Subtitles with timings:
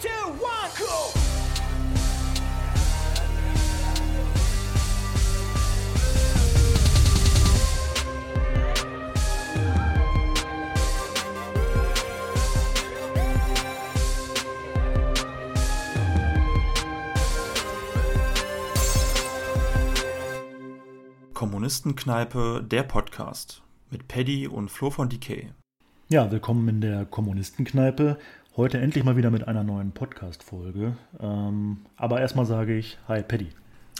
[0.00, 0.08] Two,
[0.40, 1.12] one, cool.
[21.34, 25.52] Kommunistenkneipe, der Podcast mit Paddy und Flo von Decay.
[26.08, 28.18] Ja, willkommen in der Kommunistenkneipe.
[28.56, 30.96] Heute endlich mal wieder mit einer neuen Podcast-Folge.
[31.18, 33.48] Ähm, aber erstmal sage ich Hi Paddy.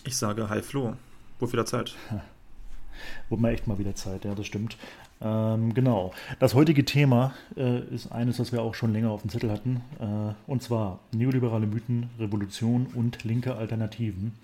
[0.05, 0.93] Ich sage Hi Flo.
[1.41, 1.97] Wurde wieder Zeit.
[3.29, 4.77] Wurde mal echt mal wieder Zeit, ja, das stimmt.
[5.21, 6.13] Ähm, genau.
[6.39, 9.81] Das heutige Thema äh, ist eines, das wir auch schon länger auf dem Zettel hatten.
[9.99, 14.35] Äh, und zwar neoliberale Mythen, Revolution und linke Alternativen.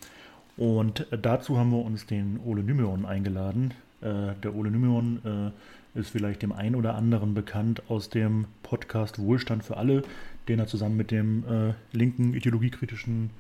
[0.57, 3.75] Und dazu haben wir uns den Ole Nymeon eingeladen.
[4.01, 9.19] Äh, der Ole Nymeon äh, ist vielleicht dem einen oder anderen bekannt aus dem Podcast
[9.19, 10.03] Wohlstand für alle,
[10.49, 13.31] den er zusammen mit dem äh, linken ideologiekritischen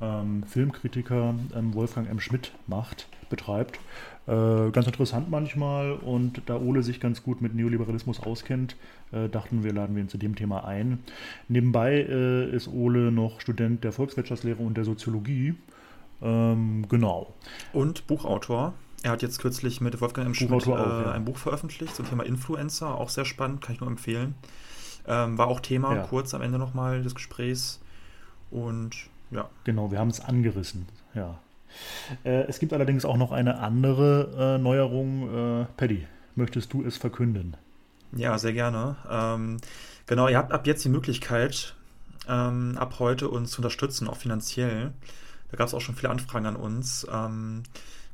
[0.00, 2.20] ähm, Filmkritiker ähm, Wolfgang M.
[2.20, 3.78] Schmidt macht, betreibt.
[4.26, 8.76] Äh, ganz interessant manchmal und da Ole sich ganz gut mit Neoliberalismus auskennt,
[9.12, 11.00] äh, dachten wir, laden wir ihn zu dem Thema ein.
[11.48, 15.54] Nebenbei äh, ist Ole noch Student der Volkswirtschaftslehre und der Soziologie.
[16.22, 17.34] Ähm, genau.
[17.72, 18.74] Und Buchautor.
[19.04, 20.34] Er hat jetzt kürzlich mit Wolfgang M.
[20.34, 21.12] Schmidt äh, auch, ja.
[21.12, 24.34] ein Buch veröffentlicht zum Thema Influencer, auch sehr spannend, kann ich nur empfehlen.
[25.06, 26.02] Ähm, war auch Thema, ja.
[26.04, 27.82] kurz am Ende nochmal des Gesprächs.
[28.50, 28.96] Und
[29.30, 29.50] ja.
[29.64, 31.38] Genau, wir haben es angerissen, ja.
[32.24, 35.64] Äh, es gibt allerdings auch noch eine andere äh, Neuerung.
[35.64, 37.58] Äh, Paddy, möchtest du es verkünden?
[38.16, 38.96] Ja, sehr gerne.
[39.10, 39.58] Ähm,
[40.06, 41.74] genau, ihr habt ab jetzt die Möglichkeit,
[42.26, 44.94] ähm, ab heute uns zu unterstützen, auch finanziell.
[45.50, 47.06] Da gab es auch schon viele Anfragen an uns.
[47.12, 47.64] Ähm,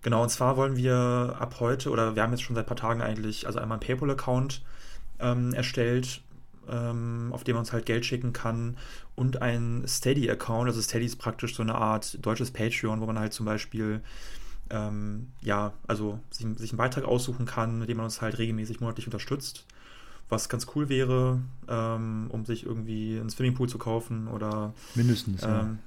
[0.03, 2.77] Genau, und zwar wollen wir ab heute, oder wir haben jetzt schon seit ein paar
[2.77, 4.63] Tagen eigentlich, also einmal einen PayPal-Account
[5.19, 6.23] ähm, erstellt,
[6.69, 8.77] ähm, auf dem man uns halt Geld schicken kann
[9.15, 10.69] und ein Steady-Account.
[10.69, 14.01] Also Steady ist praktisch so eine Art deutsches Patreon, wo man halt zum Beispiel
[14.71, 18.81] ähm, ja, also sich, sich, einen Beitrag aussuchen kann, mit dem man uns halt regelmäßig
[18.81, 19.67] monatlich unterstützt.
[20.29, 25.63] Was ganz cool wäre, ähm, um sich irgendwie einen Swimmingpool zu kaufen oder mindestens, ja.
[25.63, 25.81] Ähm,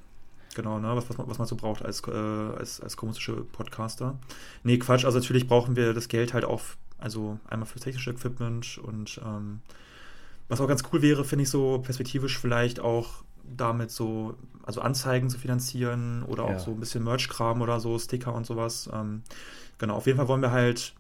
[0.56, 4.18] Genau, ne, was, was, man, was man so braucht als, äh, als, als kommunistische Podcaster.
[4.64, 6.62] Nee, Quatsch, also natürlich brauchen wir das Geld halt auch,
[6.98, 9.62] also einmal für technische Equipment und ähm,
[10.48, 15.30] was auch ganz cool wäre, finde ich so perspektivisch vielleicht auch damit so, also Anzeigen
[15.30, 16.60] zu finanzieren oder auch ja.
[16.60, 18.90] so ein bisschen Merch-Kram oder so, Sticker und sowas.
[18.94, 19.24] Ähm,
[19.78, 20.94] genau, auf jeden Fall wollen wir halt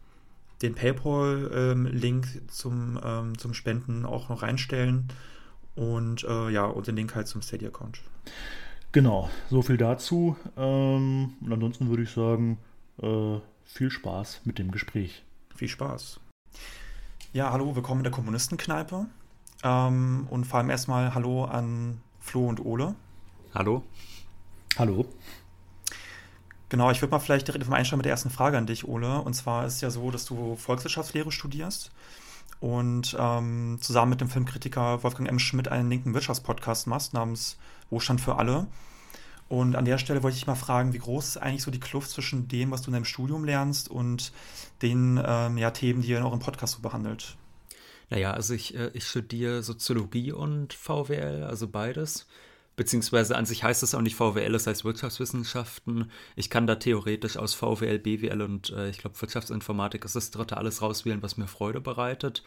[0.62, 5.08] den PayPal-Link ähm, zum, ähm, zum Spenden auch noch reinstellen
[5.76, 8.02] und äh, ja, und den Link halt zum Steady-Account.
[8.94, 10.38] Genau, so viel dazu.
[10.56, 12.60] Ähm, und ansonsten würde ich sagen,
[13.02, 15.24] äh, viel Spaß mit dem Gespräch.
[15.56, 16.20] Viel Spaß.
[17.34, 19.08] Ja, hallo, willkommen in der Kommunistenkneipe.
[19.64, 22.94] Ähm, und vor allem erstmal Hallo an Flo und Ole.
[23.56, 23.82] Hallo.
[24.78, 25.08] Hallo.
[26.70, 29.22] Genau, ich würde mal vielleicht direkt vom Einsteigen mit der ersten Frage an dich, Ole.
[29.22, 31.92] Und zwar ist es ja so, dass du Volkswirtschaftslehre studierst
[32.64, 35.38] und ähm, zusammen mit dem Filmkritiker Wolfgang M.
[35.38, 37.58] Schmidt einen linken Wirtschaftspodcast machst namens
[37.90, 38.68] Wohlstand für alle.
[39.50, 42.10] Und an der Stelle wollte ich mal fragen, wie groß ist eigentlich so die Kluft
[42.10, 44.32] zwischen dem, was du in deinem Studium lernst und
[44.82, 47.36] den ähm, ja, Themen, die ihr in eurem Podcast so behandelt?
[48.10, 52.28] Naja, also ich, äh, ich studiere Soziologie und VWL, also beides.
[52.76, 56.10] Beziehungsweise an sich heißt es auch nicht VWL, es heißt Wirtschaftswissenschaften.
[56.36, 60.58] Ich kann da theoretisch aus VWL, BWL und äh, ich glaube Wirtschaftsinformatik ist das dritte
[60.58, 62.44] alles rauswählen, was mir Freude bereitet.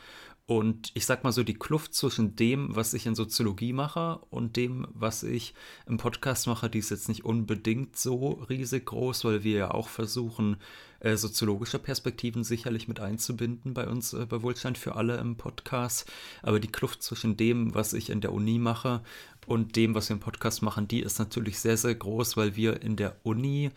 [0.49, 4.55] Und ich sag mal so, die Kluft zwischen dem, was ich in Soziologie mache und
[4.55, 5.55] dem, was ich
[5.87, 9.89] im Podcast mache, die ist jetzt nicht unbedingt so riesig groß, weil wir ja auch
[9.89, 10.59] versuchen,
[11.01, 16.11] äh, soziologische Perspektiven sicherlich mit einzubinden bei uns äh, bei Wohlstand für alle im Podcast.
[16.43, 19.03] Aber die Kluft zwischen dem, was ich in der Uni mache
[19.47, 22.83] und dem, was wir im Podcast machen, die ist natürlich sehr, sehr groß, weil wir
[22.83, 23.73] in der Uni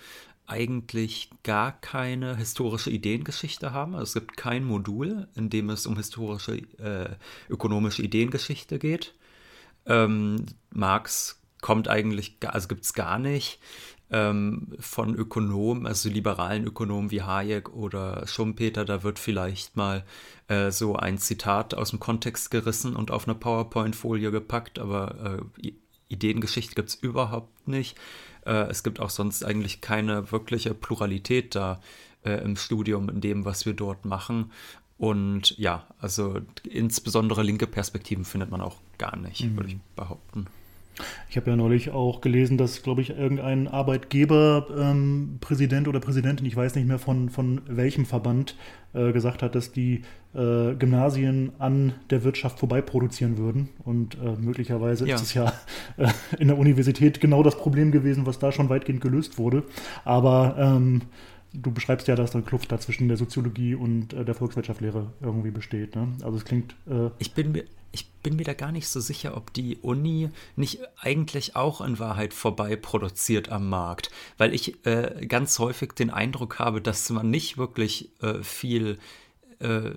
[0.49, 3.93] eigentlich gar keine historische Ideengeschichte haben.
[3.93, 7.15] Also es gibt kein Modul, in dem es um historische äh,
[7.49, 9.13] ökonomische Ideengeschichte geht.
[9.85, 13.59] Ähm, Marx kommt eigentlich, also gibt es gar nicht.
[14.12, 20.03] Ähm, von Ökonomen, also liberalen Ökonomen wie Hayek oder Schumpeter, da wird vielleicht mal
[20.47, 25.71] äh, so ein Zitat aus dem Kontext gerissen und auf eine PowerPoint-Folie gepackt, aber äh,
[26.09, 27.97] Ideengeschichte gibt es überhaupt nicht.
[28.45, 31.79] Äh, es gibt auch sonst eigentlich keine wirkliche Pluralität da
[32.23, 34.51] äh, im Studium, in dem, was wir dort machen.
[34.97, 39.56] Und ja, also insbesondere linke Perspektiven findet man auch gar nicht, mhm.
[39.56, 40.47] würde ich behaupten.
[41.30, 46.56] Ich habe ja neulich auch gelesen, dass, glaube ich, irgendein Arbeitgeberpräsident ähm, oder Präsidentin, ich
[46.56, 48.56] weiß nicht mehr von, von welchem Verband,
[48.94, 50.01] äh, gesagt hat, dass die
[50.34, 53.69] äh, Gymnasien an der Wirtschaft vorbei produzieren würden.
[53.84, 55.16] Und äh, möglicherweise ja.
[55.16, 55.54] ist es ja
[55.98, 56.07] äh,
[56.40, 59.63] in der Universität genau das Problem gewesen, was da schon weitgehend gelöst wurde.
[60.06, 61.01] Aber ähm,
[61.54, 65.12] du beschreibst ja, dass da eine Kluft da zwischen der Soziologie und äh, der Volkswirtschaftslehre
[65.22, 65.96] irgendwie besteht.
[65.96, 66.10] Ne?
[66.24, 66.75] Also es klingt.
[66.90, 70.30] Äh, ich bin mir ich bin mir da gar nicht so sicher, ob die Uni
[70.56, 76.10] nicht eigentlich auch in Wahrheit vorbei produziert am Markt, weil ich äh, ganz häufig den
[76.10, 79.00] Eindruck habe, dass man nicht wirklich äh, viel
[79.60, 79.92] äh,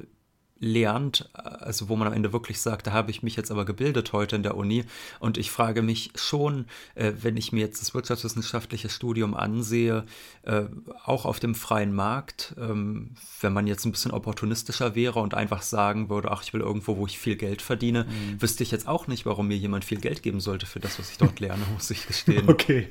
[0.62, 4.12] lernt, also wo man am Ende wirklich sagt, da habe ich mich jetzt aber gebildet
[4.12, 4.84] heute in der Uni
[5.18, 10.04] und ich frage mich schon, äh, wenn ich mir jetzt das wirtschaftswissenschaftliche Studium ansehe,
[10.44, 10.62] äh,
[11.04, 13.10] auch auf dem freien Markt, ähm,
[13.40, 16.96] wenn man jetzt ein bisschen opportunistischer wäre und einfach sagen würde, ach, ich will irgendwo,
[16.96, 18.40] wo ich viel Geld verdiene, mhm.
[18.40, 21.10] wüsste ich jetzt auch nicht, warum mir jemand viel Geld geben sollte für das, was
[21.10, 22.48] ich dort lerne, muss ich gestehen.
[22.48, 22.86] Okay.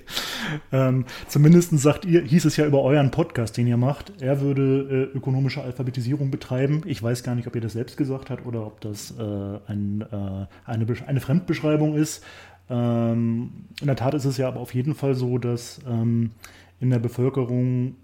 [0.74, 5.10] Ähm, zumindest sagt ihr, hieß es ja über euren Podcast, den ihr macht, er würde
[5.14, 6.82] äh, ökonomische Alphabetisierung betreiben.
[6.86, 10.02] Ich weiß gar nicht, ob ihr das selbst gesagt hat oder ob das äh, ein,
[10.12, 12.24] äh, eine, eine Fremdbeschreibung ist.
[12.70, 16.32] Ähm, in der Tat ist es ja aber auf jeden Fall so, dass ähm,
[16.80, 17.96] in der Bevölkerung,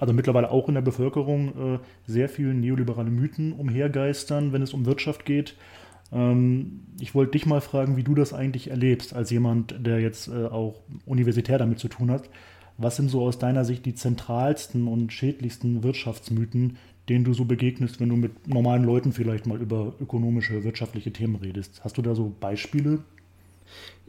[0.00, 4.86] also mittlerweile auch in der Bevölkerung, äh, sehr viele neoliberale Mythen umhergeistern, wenn es um
[4.86, 5.56] Wirtschaft geht.
[6.12, 10.28] Ähm, ich wollte dich mal fragen, wie du das eigentlich erlebst, als jemand, der jetzt
[10.28, 12.30] äh, auch universitär damit zu tun hat.
[12.76, 16.76] Was sind so aus deiner Sicht die zentralsten und schädlichsten Wirtschaftsmythen,
[17.08, 21.36] denen du so begegnest, wenn du mit normalen Leuten vielleicht mal über ökonomische, wirtschaftliche Themen
[21.36, 21.82] redest.
[21.84, 23.04] Hast du da so Beispiele?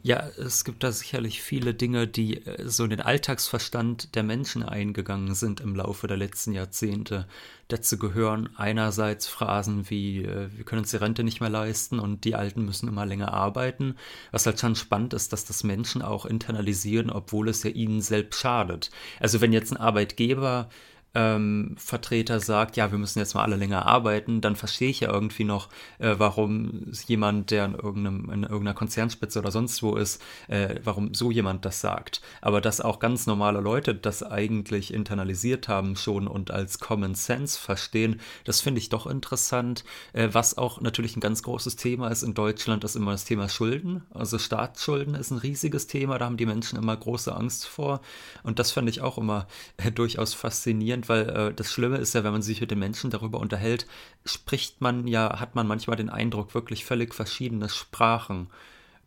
[0.02, 4.62] Ja, es gibt da sicherlich viele Dinge, die äh, so in den Alltagsverstand der Menschen
[4.62, 7.26] eingegangen sind im Laufe der letzten Jahrzehnte.
[7.66, 12.24] Dazu gehören einerseits Phrasen wie, äh, wir können uns die Rente nicht mehr leisten und
[12.24, 13.96] die Alten müssen immer länger arbeiten,
[14.30, 18.38] was halt schon spannend ist, dass das Menschen auch internalisieren, obwohl es ja ihnen selbst
[18.38, 18.90] schadet.
[19.18, 20.68] Also wenn jetzt ein Arbeitgeber
[21.16, 25.10] ähm, Vertreter sagt, ja, wir müssen jetzt mal alle länger arbeiten, dann verstehe ich ja
[25.10, 30.22] irgendwie noch, äh, warum jemand, der in, irgendeinem, in irgendeiner Konzernspitze oder sonst wo ist,
[30.48, 32.20] äh, warum so jemand das sagt.
[32.42, 37.58] Aber dass auch ganz normale Leute das eigentlich internalisiert haben schon und als Common Sense
[37.58, 39.84] verstehen, das finde ich doch interessant.
[40.12, 43.48] Äh, was auch natürlich ein ganz großes Thema ist in Deutschland, ist immer das Thema
[43.48, 44.02] Schulden.
[44.12, 48.02] Also Staatsschulden ist ein riesiges Thema, da haben die Menschen immer große Angst vor.
[48.42, 49.46] Und das finde ich auch immer
[49.78, 53.10] äh, durchaus faszinierend weil äh, das Schlimme ist ja, wenn man sich mit den Menschen
[53.10, 53.86] darüber unterhält,
[54.24, 58.48] spricht man ja, hat man manchmal den Eindruck, wirklich völlig verschiedene Sprachen.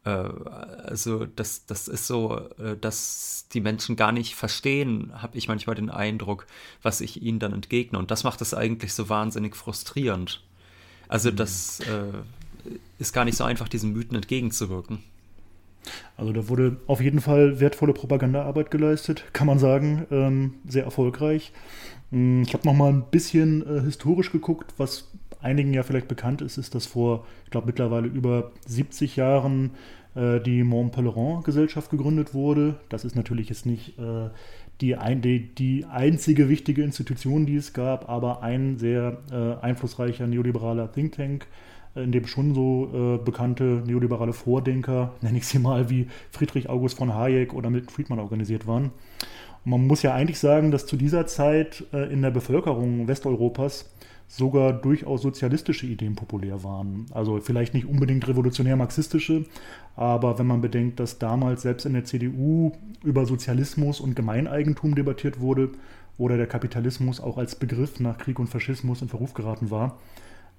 [0.06, 5.48] Äh, also das, das ist so, äh, dass die Menschen gar nicht verstehen, habe ich
[5.48, 6.48] manchmal den Eindruck,
[6.81, 7.98] was ich ihnen dann entgegne.
[8.00, 10.44] Und das macht es eigentlich so wahnsinnig frustrierend.
[11.07, 11.36] Also mhm.
[11.36, 12.13] das äh,
[12.98, 15.04] ist gar nicht so einfach, diesen Mythen entgegenzuwirken.
[16.18, 21.51] Also da wurde auf jeden Fall wertvolle Propagandaarbeit geleistet, kann man sagen, ähm, sehr erfolgreich.
[22.12, 26.41] Hm, ich habe noch mal ein bisschen äh, historisch geguckt, was einigen ja vielleicht bekannt
[26.41, 29.71] ist, ist, dass vor, ich glaube mittlerweile über 70 Jahren
[30.15, 32.75] äh, die Mont Pelerin-Gesellschaft gegründet wurde.
[32.89, 34.30] Das ist natürlich jetzt nicht äh,
[34.81, 40.27] die, ein, die, die, einzige wichtige Institution, die es gab, aber ein sehr äh, einflussreicher
[40.27, 41.47] neoliberaler Think Tank
[41.95, 46.97] in dem schon so äh, bekannte neoliberale Vordenker, nenne ich sie mal, wie Friedrich August
[46.97, 48.91] von Hayek oder Milton Friedman organisiert waren.
[49.65, 53.89] Und man muss ja eigentlich sagen, dass zu dieser Zeit äh, in der Bevölkerung Westeuropas
[54.30, 57.07] sogar durchaus sozialistische Ideen populär waren.
[57.12, 59.45] Also vielleicht nicht unbedingt revolutionär-marxistische,
[59.95, 62.72] aber wenn man bedenkt, dass damals selbst in der CDU
[63.03, 65.72] über Sozialismus und Gemeineigentum debattiert wurde
[66.19, 69.98] oder der Kapitalismus auch als Begriff nach Krieg und Faschismus in Verruf geraten war,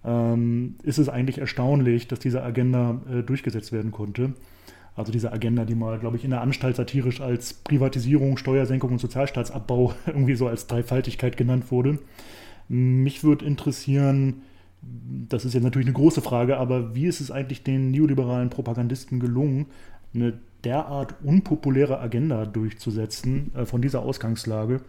[0.05, 4.35] ähm, ist es eigentlich erstaunlich, dass diese Agenda äh, durchgesetzt werden konnte.
[4.97, 8.99] Also diese Agenda, die mal, glaube ich, in der Anstalt satirisch als Privatisierung, Steuersenkung und
[8.99, 11.99] Sozialstaatsabbau irgendwie so als Dreifaltigkeit genannt wurde.
[12.69, 14.43] Mich würde interessieren,
[15.29, 19.21] das ist jetzt natürlich eine große Frage, aber wie ist es eigentlich den neoliberalen Propagandisten
[19.21, 19.67] gelungen,
[20.15, 24.81] eine derart unpopuläre Agenda durchzusetzen äh, von dieser Ausgangslage?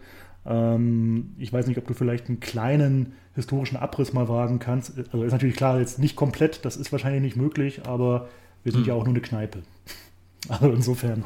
[0.44, 4.92] Ähm, ich weiß nicht, ob du vielleicht einen kleinen historischen Abriss mal wagen kannst.
[5.12, 8.28] Also ist natürlich klar, jetzt nicht komplett, das ist wahrscheinlich nicht möglich, aber
[8.62, 8.88] wir sind hm.
[8.88, 9.62] ja auch nur eine Kneipe.
[10.48, 11.24] Also insofern.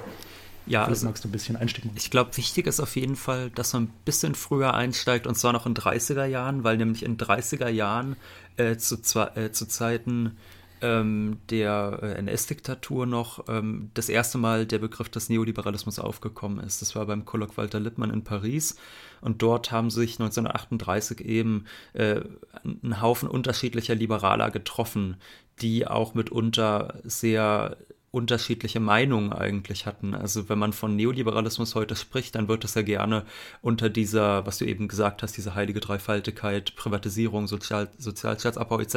[0.67, 1.91] Ja, also, magst du ein bisschen einsteigen.
[1.95, 5.55] Ich glaube, wichtig ist auf jeden Fall, dass man ein bisschen früher einsteigt und zwar
[5.55, 8.17] noch in 30er Jahren, weil nämlich in 30er Jahren
[8.59, 8.97] äh, zu,
[9.37, 10.37] äh, zu Zeiten
[10.81, 16.83] ähm, der äh, NS-Diktatur noch ähm, das erste Mal der Begriff des Neoliberalismus aufgekommen ist.
[16.83, 18.77] Das war beim Kolloq Walter Lippmann in Paris
[19.21, 21.65] und dort haben sich 1938 eben
[21.95, 22.21] äh,
[22.65, 25.17] ein Haufen unterschiedlicher Liberaler getroffen,
[25.61, 27.77] die auch mitunter sehr
[28.17, 30.15] unterschiedliche Meinungen eigentlich hatten.
[30.15, 33.27] Also wenn man von Neoliberalismus heute spricht, dann wird es ja gerne
[33.61, 38.97] unter dieser, was du eben gesagt hast, diese heilige Dreifaltigkeit, Privatisierung, Sozial Sozialstaatsabbau etc.,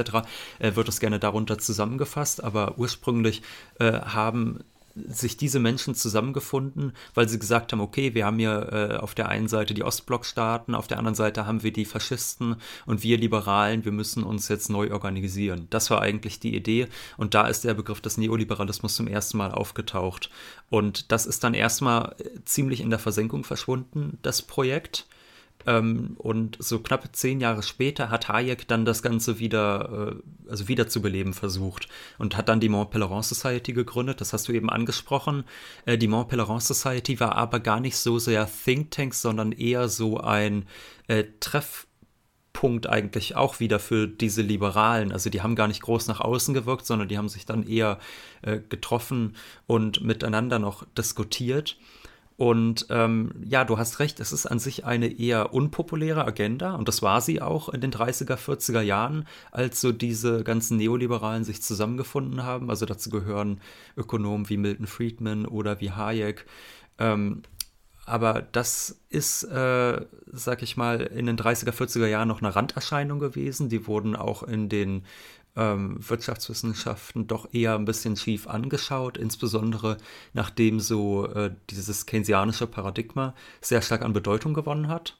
[0.59, 2.41] äh, wird es gerne darunter zusammengefasst.
[2.41, 3.41] Aber ursprünglich
[3.79, 4.63] äh, haben
[4.95, 9.29] sich diese Menschen zusammengefunden, weil sie gesagt haben, okay, wir haben hier äh, auf der
[9.29, 12.55] einen Seite die Ostblockstaaten, auf der anderen Seite haben wir die Faschisten
[12.85, 15.67] und wir Liberalen, wir müssen uns jetzt neu organisieren.
[15.69, 19.51] Das war eigentlich die Idee und da ist der Begriff des Neoliberalismus zum ersten Mal
[19.51, 20.29] aufgetaucht.
[20.69, 25.07] Und das ist dann erstmal äh, ziemlich in der Versenkung verschwunden, das Projekt.
[25.65, 30.67] Ähm, und so knappe zehn Jahre später hat Hayek dann das Ganze wieder, äh, also
[30.67, 34.21] wiederzubeleben versucht und hat dann die Mont Pelerin Society gegründet.
[34.21, 35.43] Das hast du eben angesprochen.
[35.85, 39.89] Äh, die Mont Pelerin Society war aber gar nicht so sehr Think Tanks, sondern eher
[39.89, 40.65] so ein
[41.07, 45.11] äh, Treffpunkt eigentlich auch wieder für diese Liberalen.
[45.11, 47.99] Also die haben gar nicht groß nach außen gewirkt, sondern die haben sich dann eher
[48.43, 49.35] äh, getroffen
[49.67, 51.75] und miteinander noch diskutiert.
[52.39, 56.87] Und ähm, ja, du hast recht, es ist an sich eine eher unpopuläre Agenda und
[56.87, 61.61] das war sie auch in den 30er, 40er Jahren, als so diese ganzen Neoliberalen sich
[61.61, 62.69] zusammengefunden haben.
[62.69, 63.59] Also dazu gehören
[63.97, 66.45] Ökonomen wie Milton Friedman oder wie Hayek.
[66.97, 67.41] Ähm,
[68.05, 73.19] aber das ist, äh, sag ich mal, in den 30er, 40er Jahren noch eine Randerscheinung
[73.19, 73.67] gewesen.
[73.67, 75.03] Die wurden auch in den
[76.09, 79.97] Wirtschaftswissenschaften doch eher ein bisschen schief angeschaut, insbesondere
[80.33, 85.17] nachdem so äh, dieses keynesianische Paradigma sehr stark an Bedeutung gewonnen hat.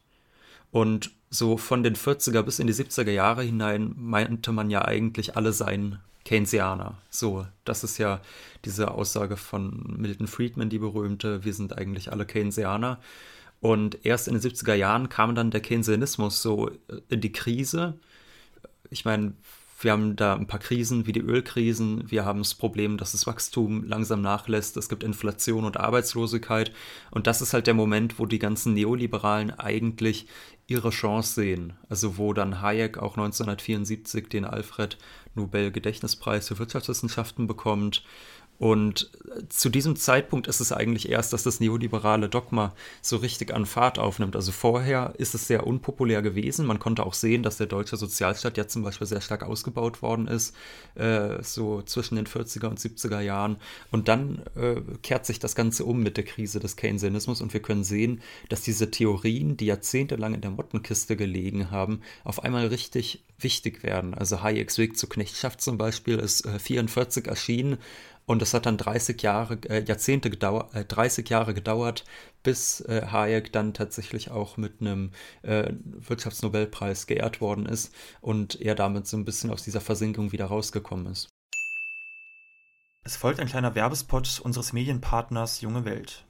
[0.72, 5.36] Und so von den 40er bis in die 70er Jahre hinein meinte man ja eigentlich,
[5.36, 6.98] alle seien Keynesianer.
[7.10, 8.22] So, das ist ja
[8.66, 13.00] diese Aussage von Milton Friedman, die berühmte, wir sind eigentlich alle Keynesianer.
[13.62, 16.72] Und erst in den 70er Jahren kam dann der Keynesianismus so
[17.10, 17.96] in die Krise.
[18.90, 19.34] Ich meine,
[19.82, 22.10] wir haben da ein paar Krisen wie die Ölkrisen.
[22.12, 24.76] Wir haben das Problem, dass das Wachstum langsam nachlässt.
[24.76, 26.74] Es gibt Inflation und Arbeitslosigkeit.
[27.12, 30.28] Und das ist halt der Moment, wo die ganzen Neoliberalen eigentlich
[30.68, 31.74] ihre Chance sehen.
[31.88, 34.98] Also wo dann Hayek auch 1974 den Alfred
[35.34, 38.04] Nobel Gedächtnispreis für Wirtschaftswissenschaften bekommt
[38.60, 39.10] und
[39.48, 44.00] zu diesem Zeitpunkt ist es eigentlich erst, dass das neoliberale Dogma so richtig an Fahrt
[44.00, 44.36] aufnimmt.
[44.36, 46.66] Also vorher ist es sehr unpopulär gewesen.
[46.66, 50.28] Man konnte auch sehen, dass der deutsche Sozialstaat ja zum Beispiel sehr stark ausgebaut worden
[50.28, 50.56] ist,
[50.96, 53.58] äh, so zwischen den 40er und 70er Jahren.
[53.92, 57.62] Und dann äh, kehrt sich das Ganze um mit der Krise des Keynesianismus und wir
[57.62, 63.24] können sehen, dass diese Theorien, die jahrzehntelang in der Mottenkiste gelegen haben, auf einmal richtig
[63.38, 64.14] wichtig werden.
[64.14, 67.78] Also Hayeks Weg zur Knechtschaft zum Beispiel ist äh, 44 erschienen
[68.30, 72.06] und es hat dann 30 Jahre, äh, Jahrzehnte gedauert, äh, 30 Jahre gedauert,
[72.44, 78.76] bis äh, Hayek dann tatsächlich auch mit einem äh, Wirtschaftsnobelpreis geehrt worden ist und er
[78.76, 81.30] damit so ein bisschen aus dieser Versinkung wieder rausgekommen ist.
[83.04, 86.28] Es folgt ein kleiner Werbespot unseres Medienpartners Junge Welt.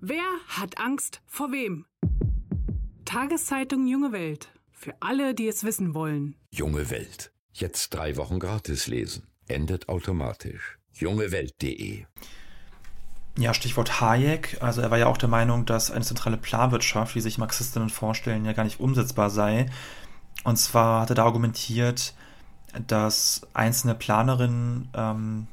[0.00, 1.84] Wer hat Angst vor wem?
[3.04, 4.48] Tageszeitung Junge Welt.
[4.70, 6.36] Für alle, die es wissen wollen.
[6.56, 7.32] Junge Welt.
[7.52, 9.26] Jetzt drei Wochen gratis lesen.
[9.46, 10.78] Endet automatisch.
[10.94, 12.06] jungewelt.de
[13.38, 14.56] ja, Stichwort Hayek.
[14.62, 18.46] Also er war ja auch der Meinung, dass eine zentrale Planwirtschaft, wie sich Marxistinnen vorstellen,
[18.46, 19.66] ja gar nicht umsetzbar sei.
[20.42, 22.14] Und zwar hat er da argumentiert,
[22.86, 25.48] dass einzelne Planerinnen ähm,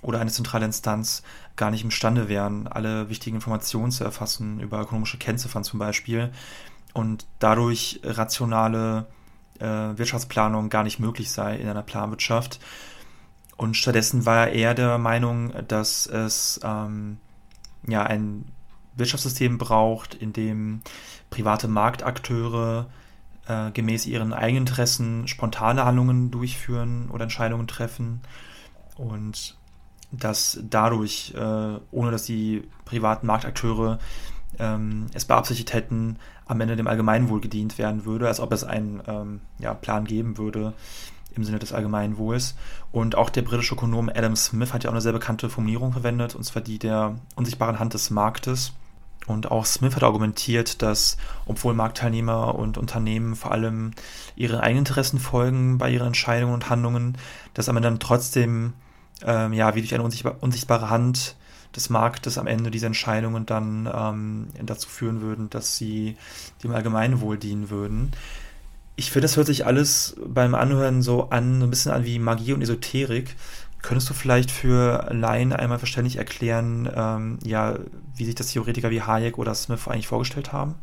[0.00, 1.22] oder eine zentrale Instanz
[1.56, 6.32] gar nicht imstande wären, alle wichtigen Informationen zu erfassen, über ökonomische Kennziffern zum Beispiel
[6.94, 9.06] und dadurch rationale
[9.60, 12.60] Wirtschaftsplanung gar nicht möglich sei in einer Planwirtschaft.
[13.56, 17.18] Und stattdessen war er der Meinung, dass es ähm,
[17.86, 18.44] ja ein
[18.96, 20.82] Wirtschaftssystem braucht, in dem
[21.30, 22.86] private Marktakteure
[23.46, 28.20] äh, gemäß ihren Eigeninteressen spontane Handlungen durchführen oder Entscheidungen treffen
[28.96, 29.56] und
[30.12, 33.98] dass dadurch, äh, ohne dass die privaten Marktakteure
[34.58, 39.02] ähm, es beabsichtigt hätten, am Ende dem Allgemeinwohl gedient werden würde, als ob es einen
[39.06, 40.72] ähm, ja, Plan geben würde
[41.34, 42.54] im Sinne des Allgemeinwohls.
[42.92, 46.34] Und auch der britische Ökonom Adam Smith hat ja auch eine sehr bekannte Formulierung verwendet,
[46.34, 48.72] und zwar die der unsichtbaren Hand des Marktes.
[49.26, 53.90] Und auch Smith hat argumentiert, dass obwohl Marktteilnehmer und Unternehmen vor allem
[54.36, 57.18] ihren eigenen Interessen folgen bei ihren Entscheidungen und Handlungen,
[57.52, 58.74] dass am Ende dann trotzdem,
[59.22, 61.36] ähm, ja, wie durch eine unsichtbare Hand
[61.76, 66.16] des Marktes am Ende diese Entscheidungen dann ähm, dazu führen würden, dass sie
[66.64, 68.10] dem Allgemeinwohl dienen würden.
[68.96, 72.18] Ich finde, das hört sich alles beim Anhören so an, so ein bisschen an wie
[72.18, 73.36] Magie und Esoterik.
[73.82, 77.78] Könntest du vielleicht für Laien einmal verständlich erklären, ähm, ja,
[78.16, 80.74] wie sich das Theoretiker wie Hayek oder Smith eigentlich vorgestellt haben?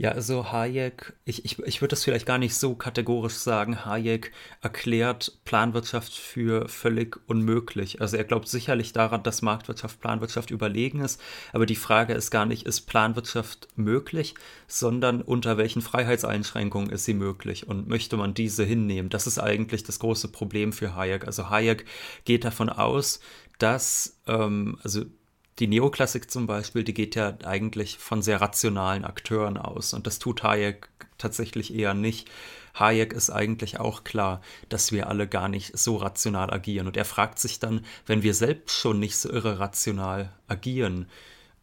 [0.00, 3.84] Ja, also Hayek, ich, ich, ich würde das vielleicht gar nicht so kategorisch sagen.
[3.84, 8.00] Hayek erklärt Planwirtschaft für völlig unmöglich.
[8.00, 11.20] Also er glaubt sicherlich daran, dass Marktwirtschaft Planwirtschaft überlegen ist.
[11.52, 14.36] Aber die Frage ist gar nicht, ist Planwirtschaft möglich,
[14.68, 19.10] sondern unter welchen Freiheitseinschränkungen ist sie möglich und möchte man diese hinnehmen?
[19.10, 21.26] Das ist eigentlich das große Problem für Hayek.
[21.26, 21.86] Also Hayek
[22.24, 23.18] geht davon aus,
[23.58, 25.06] dass, ähm, also
[25.58, 30.18] die Neoklassik zum Beispiel, die geht ja eigentlich von sehr rationalen Akteuren aus und das
[30.18, 30.88] tut Hayek
[31.18, 32.30] tatsächlich eher nicht.
[32.74, 36.86] Hayek ist eigentlich auch klar, dass wir alle gar nicht so rational agieren.
[36.86, 41.08] Und er fragt sich dann, wenn wir selbst schon nicht so irre rational agieren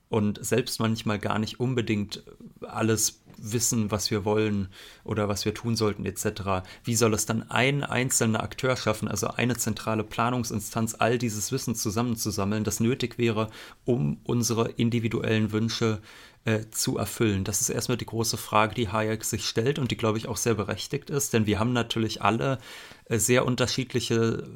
[0.09, 2.23] und selbst manchmal gar nicht unbedingt
[2.61, 4.69] alles wissen, was wir wollen
[5.03, 6.65] oder was wir tun sollten etc.
[6.83, 11.75] Wie soll es dann ein einzelner Akteur schaffen, also eine zentrale Planungsinstanz, all dieses Wissen
[11.75, 13.49] zusammenzusammeln, das nötig wäre,
[13.85, 16.01] um unsere individuellen Wünsche
[16.45, 17.43] äh, zu erfüllen?
[17.43, 20.37] Das ist erstmal die große Frage, die Hayek sich stellt und die, glaube ich, auch
[20.37, 22.59] sehr berechtigt ist, denn wir haben natürlich alle
[23.05, 24.47] äh, sehr unterschiedliche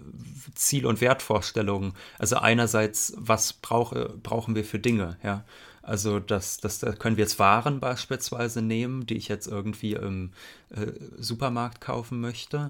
[0.55, 1.93] Ziel- und Wertvorstellungen.
[2.17, 3.93] Also einerseits, was brauch,
[4.23, 5.45] brauchen wir für Dinge, ja?
[5.89, 10.31] Also das, das, das können wir jetzt Waren beispielsweise nehmen, die ich jetzt irgendwie im
[10.69, 12.69] äh, Supermarkt kaufen möchte.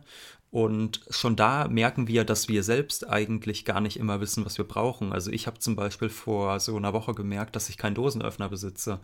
[0.51, 4.65] Und schon da merken wir, dass wir selbst eigentlich gar nicht immer wissen, was wir
[4.65, 5.11] brauchen.
[5.11, 8.99] Also ich habe zum Beispiel vor so einer Woche gemerkt, dass ich keinen Dosenöffner besitze.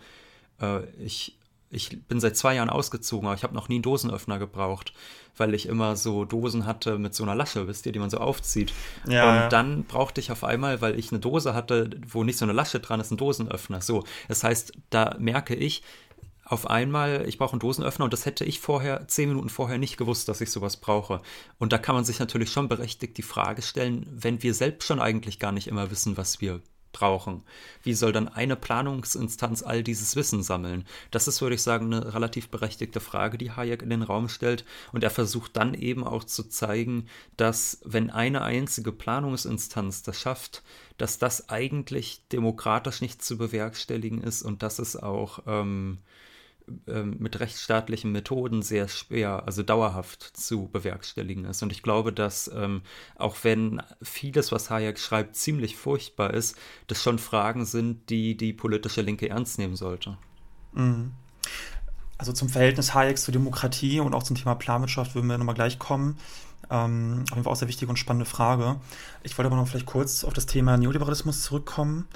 [0.62, 1.38] Äh, ich
[1.70, 4.94] ich bin seit zwei Jahren ausgezogen, aber ich habe noch nie einen Dosenöffner gebraucht,
[5.36, 8.18] weil ich immer so Dosen hatte mit so einer Lasche, wisst ihr, die man so
[8.18, 8.74] aufzieht.
[9.08, 12.46] Ja, und dann brauchte ich auf einmal, weil ich eine Dose hatte, wo nicht so
[12.46, 13.82] eine Lasche dran ist, einen Dosenöffner.
[13.82, 15.84] So, das heißt, da merke ich,
[16.48, 19.98] auf einmal, ich brauche einen Dosenöffner und das hätte ich vorher, zehn Minuten vorher nicht
[19.98, 21.22] gewusst, dass ich sowas brauche.
[21.58, 25.00] Und da kann man sich natürlich schon berechtigt die Frage stellen, wenn wir selbst schon
[25.00, 26.62] eigentlich gar nicht immer wissen, was wir
[26.96, 27.44] brauchen.
[27.84, 30.86] Wie soll dann eine Planungsinstanz all dieses Wissen sammeln?
[31.12, 34.64] Das ist, würde ich sagen, eine relativ berechtigte Frage, die Hayek in den Raum stellt.
[34.94, 40.64] Und er versucht dann eben auch zu zeigen, dass wenn eine einzige Planungsinstanz das schafft,
[40.98, 45.98] dass das eigentlich demokratisch nicht zu bewerkstelligen ist und dass es auch ähm,
[46.88, 51.62] mit rechtsstaatlichen Methoden sehr schwer, also dauerhaft zu bewerkstelligen ist.
[51.62, 52.82] Und ich glaube, dass ähm,
[53.16, 58.54] auch wenn vieles, was Hayek schreibt, ziemlich furchtbar ist, das schon Fragen sind, die die
[58.54, 60.18] politische Linke ernst nehmen sollte.
[60.74, 61.12] Mhm.
[62.18, 65.80] Also zum Verhältnis Hayeks zur Demokratie und auch zum Thema Planwirtschaft würden wir nochmal gleich
[65.80, 66.18] kommen.
[66.72, 68.78] Ähm, auf jeden Fall auch sehr wichtige und spannende Frage.
[69.24, 72.08] Ich wollte aber noch vielleicht kurz auf das Thema Neoliberalismus zurückkommen.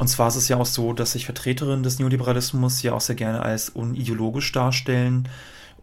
[0.00, 3.16] Und zwar ist es ja auch so, dass sich Vertreterinnen des Neoliberalismus ja auch sehr
[3.16, 5.28] gerne als unideologisch darstellen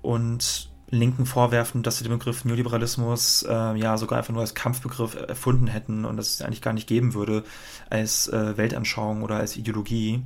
[0.02, 5.14] und Linken vorwerfen, dass sie den Begriff Neoliberalismus äh, ja sogar einfach nur als Kampfbegriff
[5.14, 7.44] erfunden hätten und das es eigentlich gar nicht geben würde
[7.92, 10.24] als äh, Weltanschauung oder als Ideologie.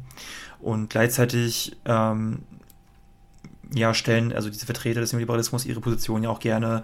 [0.62, 2.44] Und gleichzeitig ähm,
[3.74, 6.84] ja, stellen also diese Vertreter des Neoliberalismus ihre Position ja auch gerne,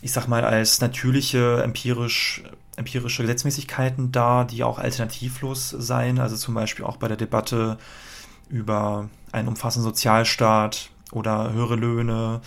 [0.00, 2.44] ich sag mal, als natürliche, empirisch
[2.80, 7.78] empirische Gesetzmäßigkeiten dar, die auch alternativlos seien, also zum Beispiel auch bei der Debatte
[8.48, 12.40] über einen umfassenden Sozialstaat oder höhere Löhne,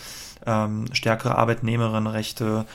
[0.45, 2.65] ähm, stärkere Arbeitnehmerinnenrechte.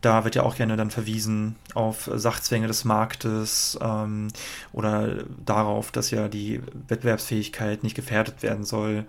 [0.00, 4.28] Da wird ja auch gerne dann verwiesen auf Sachzwänge des Marktes ähm,
[4.72, 9.06] oder darauf, dass ja die Wettbewerbsfähigkeit nicht gefährdet werden soll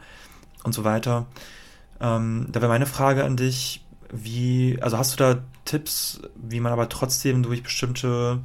[0.64, 1.28] und so weiter.
[2.00, 6.72] Ähm, da wäre meine Frage an dich, wie, also hast du da Tipps, wie man
[6.72, 8.42] aber trotzdem durch bestimmte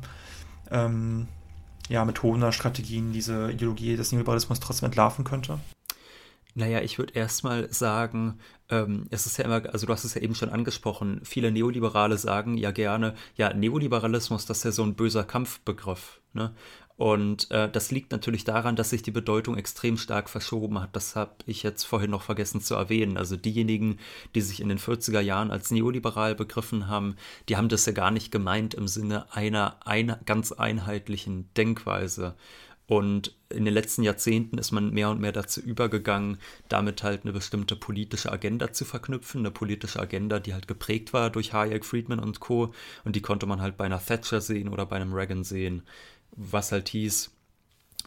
[0.70, 1.28] ähm,
[1.88, 5.58] ja, Methoden oder Strategien diese Ideologie des Neoliberalismus trotzdem entlarven könnte?
[6.54, 10.20] Naja, ich würde erstmal sagen, ähm, es ist ja immer, also du hast es ja
[10.20, 14.94] eben schon angesprochen, viele Neoliberale sagen ja gerne, ja, Neoliberalismus, das ist ja so ein
[14.94, 16.20] böser Kampfbegriff.
[16.34, 16.54] Ne?
[16.96, 20.94] Und äh, das liegt natürlich daran, dass sich die Bedeutung extrem stark verschoben hat.
[20.94, 23.16] Das habe ich jetzt vorhin noch vergessen zu erwähnen.
[23.16, 23.98] Also diejenigen,
[24.34, 27.16] die sich in den 40er Jahren als neoliberal begriffen haben,
[27.48, 32.36] die haben das ja gar nicht gemeint im Sinne einer, einer ganz einheitlichen Denkweise.
[32.86, 36.36] Und in den letzten Jahrzehnten ist man mehr und mehr dazu übergegangen,
[36.68, 39.40] damit halt eine bestimmte politische Agenda zu verknüpfen.
[39.40, 42.74] Eine politische Agenda, die halt geprägt war durch Hayek, Friedman und Co.
[43.04, 45.84] Und die konnte man halt bei einer Thatcher sehen oder bei einem Reagan sehen
[46.32, 47.30] was halt hieß,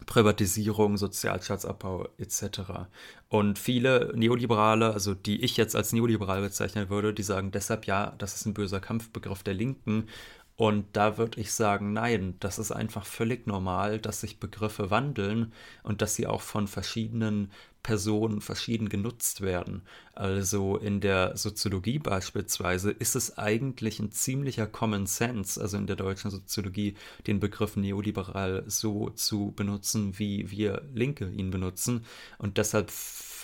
[0.04, 2.88] Privatisierung, Sozialstaatsabbau etc.
[3.28, 8.14] Und viele Neoliberale, also die ich jetzt als neoliberal bezeichnen würde, die sagen deshalb ja,
[8.18, 10.08] das ist ein böser Kampfbegriff der Linken.
[10.56, 15.52] Und da würde ich sagen, nein, das ist einfach völlig normal, dass sich Begriffe wandeln
[15.82, 17.50] und dass sie auch von verschiedenen
[17.86, 19.82] Personen verschieden genutzt werden.
[20.12, 25.94] Also in der Soziologie beispielsweise ist es eigentlich ein ziemlicher Common Sense, also in der
[25.94, 26.96] deutschen Soziologie,
[27.28, 32.04] den Begriff neoliberal so zu benutzen, wie wir Linke ihn benutzen.
[32.38, 32.90] Und deshalb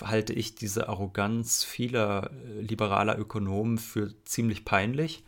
[0.01, 5.23] halte ich diese Arroganz vieler äh, liberaler Ökonomen für ziemlich peinlich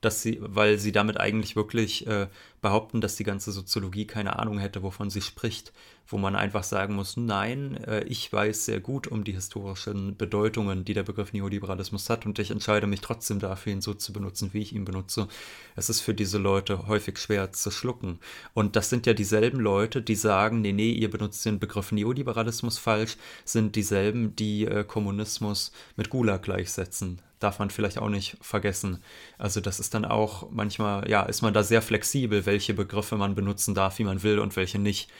[0.00, 2.28] dass sie, weil sie damit eigentlich wirklich äh,
[2.60, 5.72] behaupten, dass die ganze Soziologie keine Ahnung hätte, wovon sie spricht,
[6.06, 10.84] wo man einfach sagen muss, nein, äh, ich weiß sehr gut um die historischen Bedeutungen,
[10.84, 14.50] die der Begriff Neoliberalismus hat und ich entscheide mich trotzdem dafür, ihn so zu benutzen,
[14.52, 15.28] wie ich ihn benutze.
[15.74, 18.20] Es ist für diese Leute häufig schwer zu schlucken.
[18.54, 22.78] Und das sind ja dieselben Leute, die sagen, nee, nee, ihr benutzt den Begriff Neoliberalismus
[22.78, 29.02] falsch, sind dieselben, die äh, Kommunismus mit Gulag gleichsetzen darf man vielleicht auch nicht vergessen.
[29.38, 33.34] Also das ist dann auch manchmal, ja, ist man da sehr flexibel, welche Begriffe man
[33.34, 35.10] benutzen darf, wie man will und welche nicht.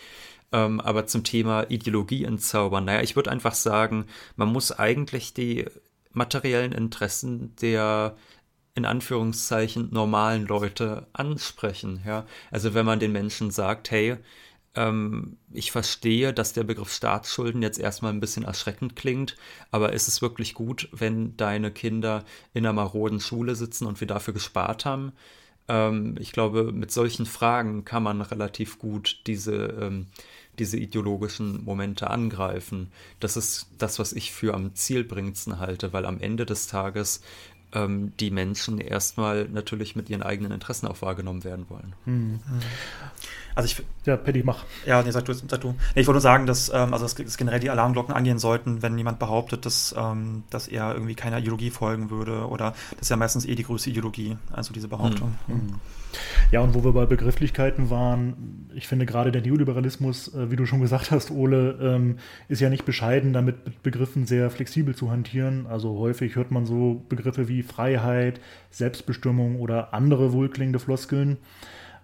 [0.52, 5.66] Ähm, aber zum Thema Ideologie entzaubern, naja, ich würde einfach sagen, man muss eigentlich die
[6.12, 8.16] materiellen Interessen der
[8.76, 12.02] in Anführungszeichen normalen Leute ansprechen.
[12.06, 12.26] Ja?
[12.50, 14.18] Also wenn man den Menschen sagt, hey,
[14.76, 19.36] ähm, ich verstehe, dass der Begriff Staatsschulden jetzt erstmal ein bisschen erschreckend klingt,
[19.70, 24.06] aber ist es wirklich gut, wenn deine Kinder in einer maroden Schule sitzen und wir
[24.06, 25.12] dafür gespart haben?
[25.68, 30.06] Ähm, ich glaube, mit solchen Fragen kann man relativ gut diese, ähm,
[30.58, 32.92] diese ideologischen Momente angreifen.
[33.18, 37.22] Das ist das, was ich für am zielbringendsten halte, weil am Ende des Tages
[37.72, 41.94] ähm, die Menschen erstmal natürlich mit ihren eigenen Interessen auch wahrgenommen werden wollen.
[42.04, 42.40] Mhm.
[43.56, 44.64] Also ich, ja, Paddy, mach.
[44.84, 45.32] Ja, nee, sag du.
[45.32, 45.68] Sag du.
[45.94, 48.98] Nee, ich wollte nur sagen, dass, ähm, also dass generell die Alarmglocken angehen sollten, wenn
[48.98, 52.48] jemand behauptet, dass, ähm, dass er irgendwie keiner Ideologie folgen würde.
[52.48, 55.36] Oder das ist ja meistens eh die größte Ideologie, also diese Behauptung.
[55.46, 55.54] Mhm.
[55.54, 55.74] Mhm.
[56.52, 60.66] Ja, und wo wir bei Begrifflichkeiten waren, ich finde gerade der Neoliberalismus, äh, wie du
[60.66, 65.10] schon gesagt hast, Ole, ähm, ist ja nicht bescheiden, damit mit Begriffen sehr flexibel zu
[65.10, 65.66] hantieren.
[65.66, 68.38] Also häufig hört man so Begriffe wie Freiheit,
[68.70, 71.38] Selbstbestimmung oder andere wohlklingende Floskeln.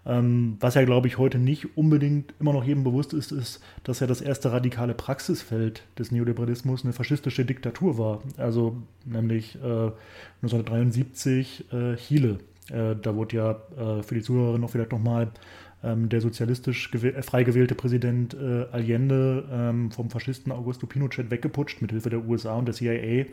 [0.05, 4.01] Ähm, was ja, glaube ich, heute nicht unbedingt immer noch jedem bewusst ist, ist, dass
[4.01, 8.21] ja das erste radikale Praxisfeld des Neoliberalismus eine faschistische Diktatur war.
[8.37, 9.91] Also nämlich äh,
[10.43, 12.41] 1973 äh, Chile.
[12.69, 15.31] Äh, da wurde ja äh, für die Zuhörerinnen auch vielleicht nochmal
[15.85, 21.81] ähm, der sozialistisch äh, frei gewählte Präsident äh, Allende ähm, vom Faschisten Augusto Pinochet weggeputscht
[21.81, 23.27] mit Hilfe der USA und der CIA.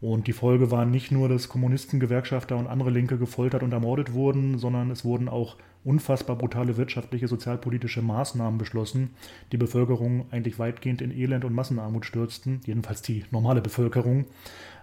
[0.00, 4.14] Und die Folge war nicht nur, dass Kommunisten, Gewerkschafter und andere Linke gefoltert und ermordet
[4.14, 9.10] wurden, sondern es wurden auch unfassbar brutale wirtschaftliche, sozialpolitische Maßnahmen beschlossen,
[9.52, 14.26] die Bevölkerung eigentlich weitgehend in Elend und Massenarmut stürzten, jedenfalls die normale Bevölkerung.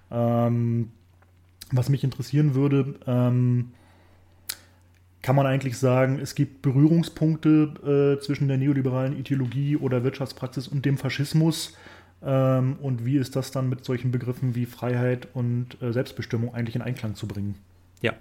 [0.10, 0.92] Ähm,
[1.72, 3.72] was mich interessieren würde, ähm,
[5.22, 10.86] kann man eigentlich sagen, es gibt Berührungspunkte äh, zwischen der neoliberalen Ideologie oder Wirtschaftspraxis und
[10.86, 11.76] dem Faschismus?
[12.24, 16.76] Ähm, und wie ist das dann mit solchen Begriffen wie Freiheit und äh, Selbstbestimmung eigentlich
[16.76, 17.56] in Einklang zu bringen?
[18.02, 18.14] Ja,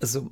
[0.00, 0.30] also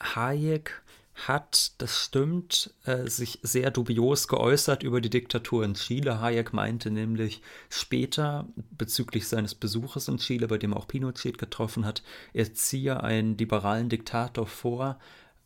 [0.00, 0.82] Hayek
[1.26, 6.20] hat, das stimmt, äh, sich sehr dubios geäußert über die Diktatur in Chile.
[6.20, 12.02] Hayek meinte nämlich später bezüglich seines Besuches in Chile, bei dem auch Pinochet getroffen hat,
[12.32, 14.98] er ziehe einen liberalen Diktator vor,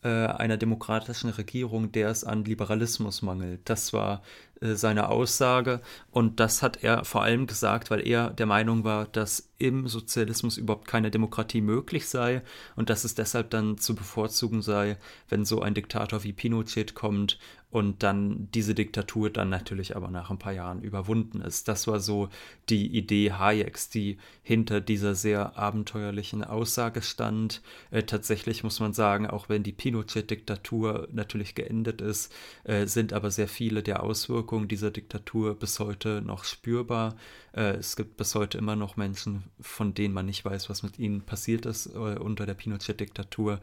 [0.09, 3.61] einer demokratischen Regierung, der es an Liberalismus mangelt.
[3.65, 4.23] Das war
[4.61, 9.07] äh, seine Aussage und das hat er vor allem gesagt, weil er der Meinung war,
[9.07, 12.43] dass im Sozialismus überhaupt keine Demokratie möglich sei
[12.77, 17.39] und dass es deshalb dann zu bevorzugen sei, wenn so ein Diktator wie Pinochet kommt
[17.73, 21.69] und dann diese Diktatur dann natürlich aber nach ein paar Jahren überwunden ist.
[21.69, 22.29] Das war so
[22.69, 27.63] die Idee Hayeks, die hinter dieser sehr abenteuerlichen Aussage stand.
[27.91, 32.31] Äh, tatsächlich muss man sagen, auch wenn die Pinochet-Diktatur natürlich geendet ist,
[32.65, 37.17] äh, sind aber sehr viele der Auswirkungen dieser Diktatur bis heute noch spürbar.
[37.55, 40.99] Äh, es gibt bis heute immer noch Menschen, von denen man nicht weiß, was mit
[40.99, 43.61] ihnen passiert ist äh, unter der Pinochet-Diktatur.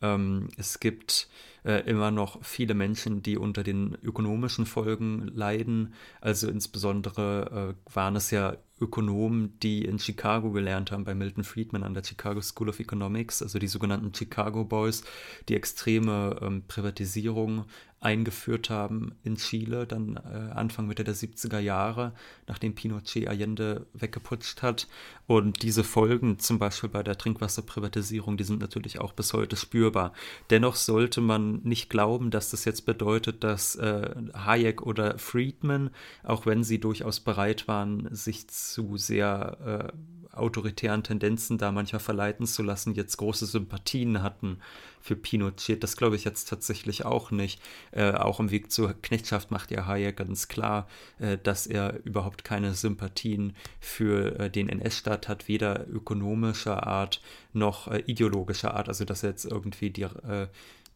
[0.00, 1.28] Ähm, es gibt
[1.64, 5.94] äh, immer noch viele Menschen, die unter den ökonomischen Folgen leiden.
[6.20, 11.82] Also insbesondere äh, waren es ja Ökonomen, die in Chicago gelernt haben, bei Milton Friedman
[11.82, 15.02] an der Chicago School of Economics, also die sogenannten Chicago Boys,
[15.48, 17.64] die extreme ähm, Privatisierung
[18.00, 22.12] eingeführt haben in Chile, dann äh, Anfang Mitte der 70er Jahre,
[22.46, 24.86] nachdem Pinochet Allende weggeputscht hat.
[25.26, 30.12] Und diese Folgen, zum Beispiel bei der Trinkwasserprivatisierung, die sind natürlich auch bis heute spürbar.
[30.50, 35.90] Dennoch sollte man nicht glauben, dass das jetzt bedeutet, dass äh, Hayek oder Friedman,
[36.22, 39.98] auch wenn sie durchaus bereit waren, sich zu sehr äh,
[40.38, 44.58] autoritären Tendenzen da manchmal verleiten zu lassen, jetzt große Sympathien hatten
[45.00, 45.82] für Pinochet.
[45.82, 47.60] Das glaube ich jetzt tatsächlich auch nicht.
[47.92, 52.44] Äh, auch im Weg zur Knechtschaft macht ja Hayek ganz klar, äh, dass er überhaupt
[52.44, 57.20] keine Sympathien für äh, den NS-Staat hat, weder ökonomischer Art
[57.52, 58.88] noch äh, ideologischer Art.
[58.88, 60.48] Also dass er jetzt irgendwie die äh,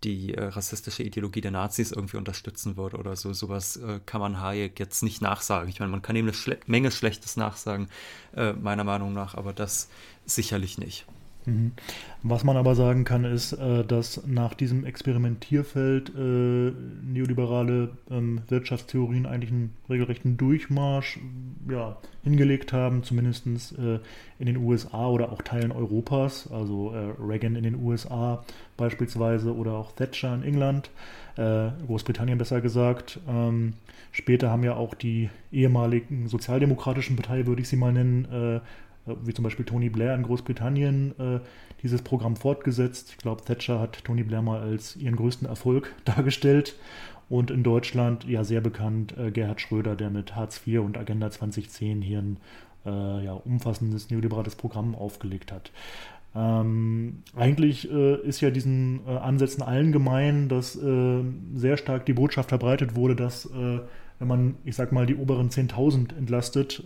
[0.05, 3.33] die äh, rassistische Ideologie der Nazis irgendwie unterstützen würde oder so.
[3.33, 5.69] Sowas äh, kann man Hayek jetzt nicht nachsagen.
[5.69, 7.89] Ich meine, man kann ihm eine Schle Menge Schlechtes nachsagen,
[8.37, 9.89] äh, meiner Meinung nach, aber das
[10.27, 11.07] sicherlich nicht.
[11.47, 11.73] Mhm.
[12.23, 16.73] Was man aber sagen kann, ist, äh, dass nach diesem Experimentierfeld äh,
[17.05, 21.19] neoliberale ähm, Wirtschaftstheorien eigentlich einen regelrechten Durchmarsch
[21.69, 23.99] ja, hingelegt haben, zumindest äh,
[24.39, 26.89] in den USA oder auch Teilen Europas, also
[27.21, 28.45] Reagan in den USA
[28.77, 30.91] beispielsweise oder auch Thatcher in England,
[31.37, 33.21] Großbritannien besser gesagt.
[33.29, 33.75] Ähm,
[34.11, 38.61] später haben ja auch die ehemaligen sozialdemokratischen Partei, würde ich sie mal nennen,
[39.07, 41.41] wie zum Beispiel Tony Blair in Großbritannien, äh,
[41.83, 43.11] dieses Programm fortgesetzt.
[43.11, 46.77] Ich glaube, Thatcher hat Tony Blair mal als ihren größten Erfolg dargestellt.
[47.29, 51.31] Und in Deutschland ja sehr bekannt äh, Gerhard Schröder, der mit Hartz IV und Agenda
[51.31, 52.37] 2010 hier ein
[52.85, 55.71] äh, ja, umfassendes neoliberales Programm aufgelegt hat.
[56.35, 61.23] Ähm, eigentlich äh, ist ja diesen äh, Ansätzen allen gemein, dass äh,
[61.55, 63.49] sehr stark die Botschaft verbreitet wurde, dass
[64.19, 66.85] wenn man, ich sag mal, die oberen 10.000 entlastet,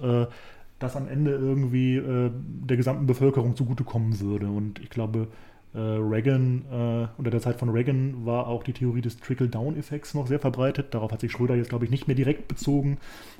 [0.78, 4.48] das am Ende irgendwie äh, der gesamten Bevölkerung zugutekommen würde.
[4.48, 5.28] Und ich glaube,
[5.74, 10.26] äh, Reagan, äh, unter der Zeit von Reagan war auch die Theorie des Trickle-Down-Effekts noch
[10.26, 10.94] sehr verbreitet.
[10.94, 12.98] Darauf hat sich Schröder jetzt, glaube ich, nicht mehr direkt bezogen.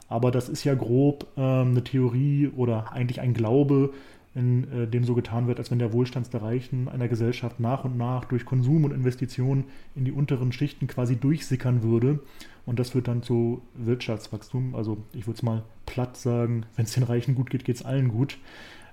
[0.08, 3.92] Aber das ist ja grob ähm, eine Theorie oder eigentlich ein Glaube,
[4.36, 7.84] in äh, dem so getan wird, als wenn der Wohlstand der Reichen einer Gesellschaft nach
[7.84, 12.20] und nach durch Konsum und Investitionen in die unteren Schichten quasi durchsickern würde.
[12.66, 14.74] Und das führt dann zu Wirtschaftswachstum.
[14.74, 17.84] Also ich würde es mal platt sagen, wenn es den Reichen gut geht, geht es
[17.84, 18.36] allen gut.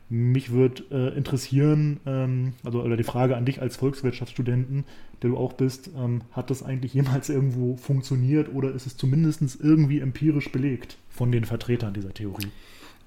[0.09, 4.85] Mich würde äh, interessieren, ähm, also oder die Frage an dich als Volkswirtschaftsstudenten,
[5.21, 9.41] der du auch bist, ähm, hat das eigentlich jemals irgendwo funktioniert oder ist es zumindest
[9.59, 12.47] irgendwie empirisch belegt von den Vertretern dieser Theorie?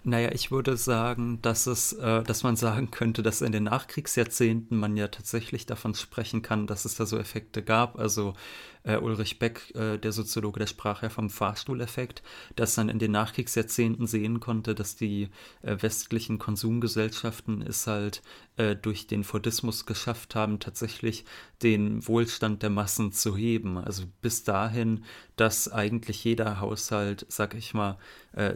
[0.09, 4.79] Naja, ich würde sagen, dass es, äh, dass man sagen könnte, dass in den Nachkriegsjahrzehnten
[4.79, 7.99] man ja tatsächlich davon sprechen kann, dass es da so Effekte gab.
[7.99, 8.35] Also
[8.85, 12.23] äh, Ulrich Beck, äh, der Soziologe, der sprach ja vom Fahrstuhleffekt,
[12.55, 15.29] dass man in den Nachkriegsjahrzehnten sehen konnte, dass die
[15.63, 18.23] äh, westlichen Konsumgesellschaften es halt
[18.59, 21.25] äh, durch den Fordismus geschafft haben, tatsächlich
[21.65, 23.77] den Wohlstand der Massen zu heben.
[23.77, 27.99] Also bis dahin, dass eigentlich jeder Haushalt, sag ich mal,
[28.35, 28.55] äh,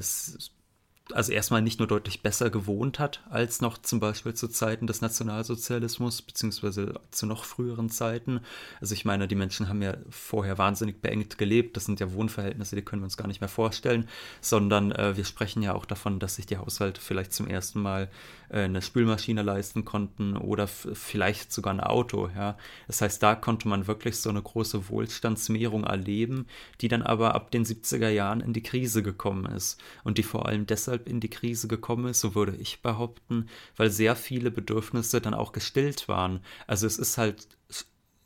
[1.12, 5.00] also erstmal nicht nur deutlich besser gewohnt hat als noch zum Beispiel zu Zeiten des
[5.00, 8.40] Nationalsozialismus, beziehungsweise zu noch früheren Zeiten.
[8.80, 11.76] Also ich meine, die Menschen haben ja vorher wahnsinnig beengt gelebt.
[11.76, 14.08] Das sind ja Wohnverhältnisse, die können wir uns gar nicht mehr vorstellen,
[14.40, 18.08] sondern äh, wir sprechen ja auch davon, dass sich die Haushalte vielleicht zum ersten Mal
[18.50, 22.28] eine Spülmaschine leisten konnten oder vielleicht sogar ein Auto.
[22.34, 22.56] Ja.
[22.86, 26.46] Das heißt, da konnte man wirklich so eine große Wohlstandsmehrung erleben,
[26.80, 30.46] die dann aber ab den 70er Jahren in die Krise gekommen ist und die vor
[30.46, 35.20] allem deshalb in die Krise gekommen ist, so würde ich behaupten, weil sehr viele Bedürfnisse
[35.20, 36.40] dann auch gestillt waren.
[36.66, 37.46] Also es ist halt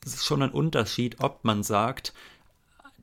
[0.07, 2.13] schon ein Unterschied, ob man sagt,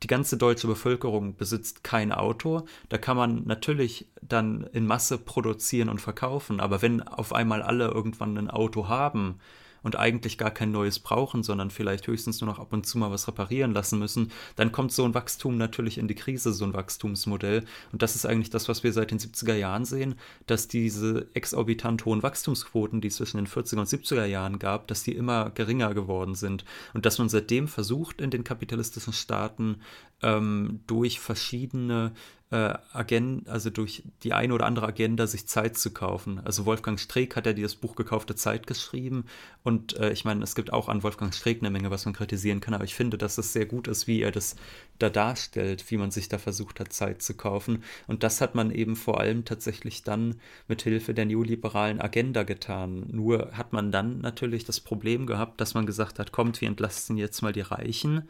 [0.03, 2.65] die ganze deutsche Bevölkerung besitzt kein Auto.
[2.89, 6.59] Da kann man natürlich dann in Masse produzieren und verkaufen.
[6.59, 9.39] Aber wenn auf einmal alle irgendwann ein Auto haben,
[9.83, 13.11] und eigentlich gar kein neues brauchen, sondern vielleicht höchstens nur noch ab und zu mal
[13.11, 16.73] was reparieren lassen müssen, dann kommt so ein Wachstum natürlich in die Krise, so ein
[16.73, 17.65] Wachstumsmodell.
[17.91, 20.15] Und das ist eigentlich das, was wir seit den 70er Jahren sehen,
[20.47, 25.03] dass diese exorbitant hohen Wachstumsquoten, die es zwischen den 40er und 70er Jahren gab, dass
[25.03, 26.65] die immer geringer geworden sind.
[26.93, 29.81] Und dass man seitdem versucht, in den kapitalistischen Staaten
[30.21, 32.11] ähm, durch verschiedene
[32.51, 36.41] äh, Agenda, also durch die eine oder andere Agenda sich Zeit zu kaufen.
[36.43, 39.25] Also Wolfgang Streeck hat ja dieses Buch Gekaufte Zeit geschrieben
[39.63, 42.59] und äh, ich meine, es gibt auch an Wolfgang Streeck eine Menge, was man kritisieren
[42.59, 44.57] kann, aber ich finde, dass es sehr gut ist, wie er das
[44.99, 47.83] da darstellt, wie man sich da versucht hat, Zeit zu kaufen.
[48.07, 50.35] Und das hat man eben vor allem tatsächlich dann
[50.67, 53.05] mit Hilfe der neoliberalen Agenda getan.
[53.11, 57.17] Nur hat man dann natürlich das Problem gehabt, dass man gesagt hat, kommt, wir entlasten
[57.17, 58.27] jetzt mal die Reichen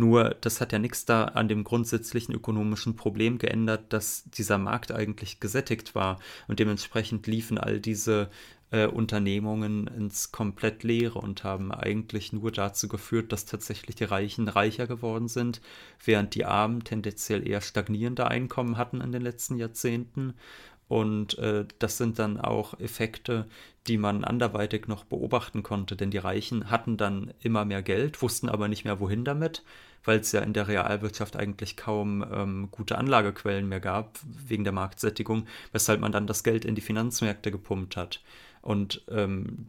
[0.00, 4.90] nur das hat ja nichts da an dem grundsätzlichen ökonomischen Problem geändert, dass dieser Markt
[4.90, 8.30] eigentlich gesättigt war und dementsprechend liefen all diese
[8.70, 14.48] äh, Unternehmungen ins komplett Leere und haben eigentlich nur dazu geführt, dass tatsächlich die Reichen
[14.48, 15.60] reicher geworden sind,
[16.04, 20.34] während die Armen tendenziell eher stagnierende Einkommen hatten in den letzten Jahrzehnten.
[20.88, 23.46] Und äh, das sind dann auch Effekte,
[23.86, 28.48] die man anderweitig noch beobachten konnte, denn die Reichen hatten dann immer mehr Geld, wussten
[28.48, 29.62] aber nicht mehr, wohin damit,
[30.04, 34.72] weil es ja in der Realwirtschaft eigentlich kaum ähm, gute Anlagequellen mehr gab, wegen der
[34.72, 38.22] Marktsättigung, weshalb man dann das Geld in die Finanzmärkte gepumpt hat.
[38.62, 39.66] Und ähm,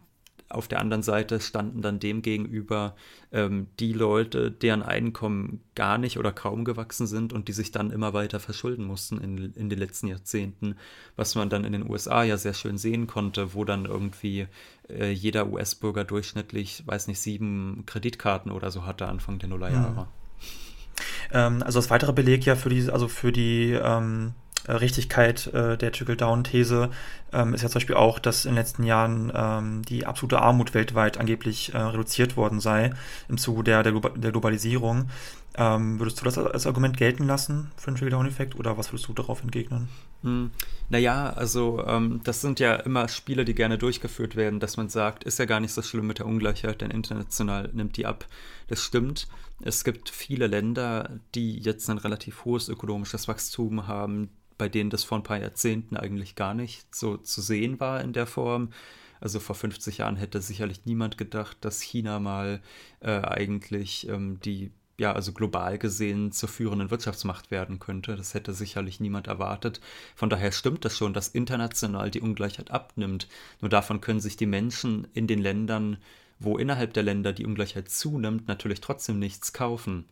[0.54, 2.96] auf der anderen Seite standen dann dem gegenüber
[3.32, 7.91] ähm, die Leute, deren Einkommen gar nicht oder kaum gewachsen sind und die sich dann
[7.91, 10.76] immer weiter verschulden mussten in, in den letzten Jahrzehnten,
[11.15, 14.48] was man dann in den USA ja sehr schön sehen konnte, wo dann irgendwie
[14.89, 20.02] äh, jeder US-Bürger durchschnittlich, weiß nicht, sieben Kreditkarten oder so hatte Anfang der Nullerjahre.
[20.02, 20.21] Mhm.
[21.34, 25.78] Ähm, also als weiterer Beleg ja für die, also für die ähm, äh, Richtigkeit äh,
[25.78, 26.89] der Trickle-Down-These
[27.34, 30.74] ähm, ist ja zum Beispiel auch, dass in den letzten Jahren ähm, die absolute Armut
[30.74, 32.91] weltweit angeblich äh, reduziert worden sei
[33.28, 35.10] im Zuge der, der, der Globalisierung.
[35.56, 39.13] Ähm, würdest du das als Argument gelten lassen für den Trickle-Down-Effekt oder was würdest du
[39.13, 39.89] darauf entgegnen?
[40.24, 40.52] Hm,
[40.89, 45.24] naja, also ähm, das sind ja immer Spiele, die gerne durchgeführt werden, dass man sagt,
[45.24, 48.28] ist ja gar nicht so schlimm mit der Ungleichheit, denn international nimmt die ab.
[48.67, 49.28] Das stimmt.
[49.63, 54.30] Es gibt viele Länder, die jetzt ein relativ hohes ökonomisches Wachstum haben,
[54.62, 58.13] bei denen das vor ein paar Jahrzehnten eigentlich gar nicht so zu sehen war in
[58.13, 58.69] der Form.
[59.19, 62.62] Also vor 50 Jahren hätte sicherlich niemand gedacht, dass China mal
[63.00, 64.69] äh, eigentlich ähm, die,
[65.00, 68.15] ja, also global gesehen zur führenden Wirtschaftsmacht werden könnte.
[68.15, 69.82] Das hätte sicherlich niemand erwartet.
[70.15, 73.28] Von daher stimmt das schon, dass international die Ungleichheit abnimmt.
[73.62, 75.97] Nur davon können sich die Menschen in den Ländern,
[76.38, 80.06] wo innerhalb der Länder die Ungleichheit zunimmt, natürlich trotzdem nichts kaufen.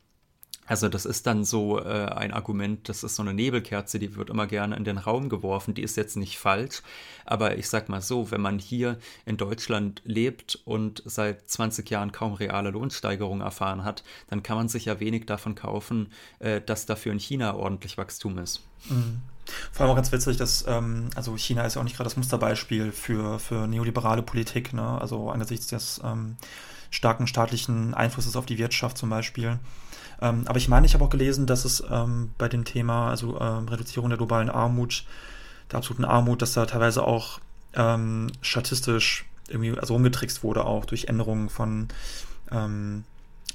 [0.69, 4.29] Also das ist dann so äh, ein Argument, das ist so eine Nebelkerze, die wird
[4.29, 5.73] immer gerne in den Raum geworfen.
[5.73, 6.83] Die ist jetzt nicht falsch,
[7.25, 12.11] aber ich sag mal so, wenn man hier in Deutschland lebt und seit 20 Jahren
[12.11, 16.85] kaum reale Lohnsteigerung erfahren hat, dann kann man sich ja wenig davon kaufen, äh, dass
[16.85, 18.61] dafür in China ordentlich Wachstum ist.
[18.89, 19.21] Mhm.
[19.71, 22.17] Vor allem auch ganz witzig, dass, ähm, also China ist ja auch nicht gerade das
[22.17, 25.01] Musterbeispiel für, für neoliberale Politik, ne?
[25.01, 26.37] Also angesichts des ähm,
[26.89, 29.59] starken staatlichen Einflusses auf die Wirtschaft zum Beispiel.
[30.21, 33.39] Ähm, aber ich meine, ich habe auch gelesen, dass es ähm, bei dem Thema, also
[33.39, 35.05] ähm, Reduzierung der globalen Armut,
[35.71, 37.39] der absoluten Armut, dass da teilweise auch
[37.75, 41.87] ähm, statistisch irgendwie also rumgetrickst wurde, auch durch Änderungen von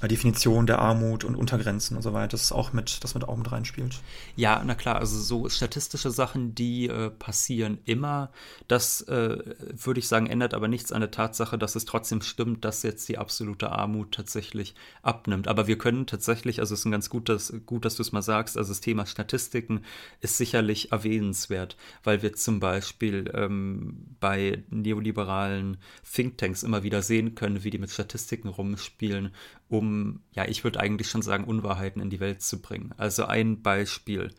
[0.05, 3.37] ähm, Definition der Armut und Untergrenzen und so weiter, das auch mit, das mit auch
[3.37, 3.99] mit reinspielt.
[4.35, 8.31] Ja, na klar, also so statistische Sachen, die äh, passieren immer.
[8.67, 12.65] Das äh, würde ich sagen, ändert aber nichts an der Tatsache, dass es trotzdem stimmt,
[12.65, 15.47] dass jetzt die absolute Armut tatsächlich abnimmt.
[15.47, 18.21] Aber wir können tatsächlich, also es ist ein ganz gutes, gut, dass du es mal
[18.21, 19.81] sagst, also das Thema Statistiken
[20.21, 25.77] ist sicherlich erwähnenswert, weil wir zum Beispiel ähm, bei neoliberalen
[26.13, 29.31] Thinktanks immer wieder sehen können, wie die mit Statistiken rumspielen
[29.69, 32.93] um, ja, ich würde eigentlich schon sagen, Unwahrheiten in die Welt zu bringen.
[32.97, 34.33] Also ein Beispiel.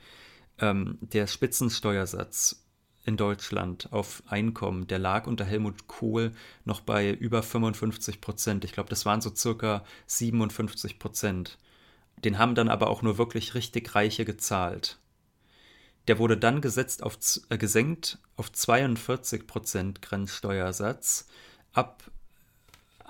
[0.58, 2.64] Ähm, der Spitzensteuersatz
[3.04, 6.32] in Deutschland auf Einkommen, der lag unter Helmut Kohl
[6.64, 8.64] noch bei über 55 Prozent.
[8.64, 11.58] Ich glaube, das waren so circa 57 Prozent.
[12.24, 14.98] Den haben dann aber auch nur wirklich richtig Reiche gezahlt.
[16.08, 21.28] Der wurde dann gesetzt auf, äh, gesenkt auf 42 Prozent Grenzsteuersatz
[21.72, 22.10] ab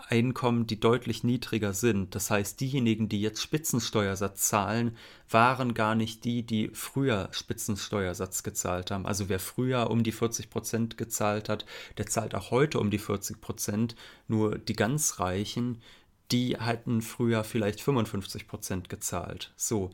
[0.08, 2.14] Einkommen, die deutlich niedriger sind.
[2.14, 4.96] Das heißt, diejenigen, die jetzt Spitzensteuersatz zahlen,
[5.28, 9.06] waren gar nicht die, die früher Spitzensteuersatz gezahlt haben.
[9.06, 11.66] Also wer früher um die 40 Prozent gezahlt hat,
[11.98, 13.96] der zahlt auch heute um die 40 Prozent.
[14.28, 15.82] Nur die ganz Reichen,
[16.30, 19.52] die hatten früher vielleicht 55 Prozent gezahlt.
[19.56, 19.90] So.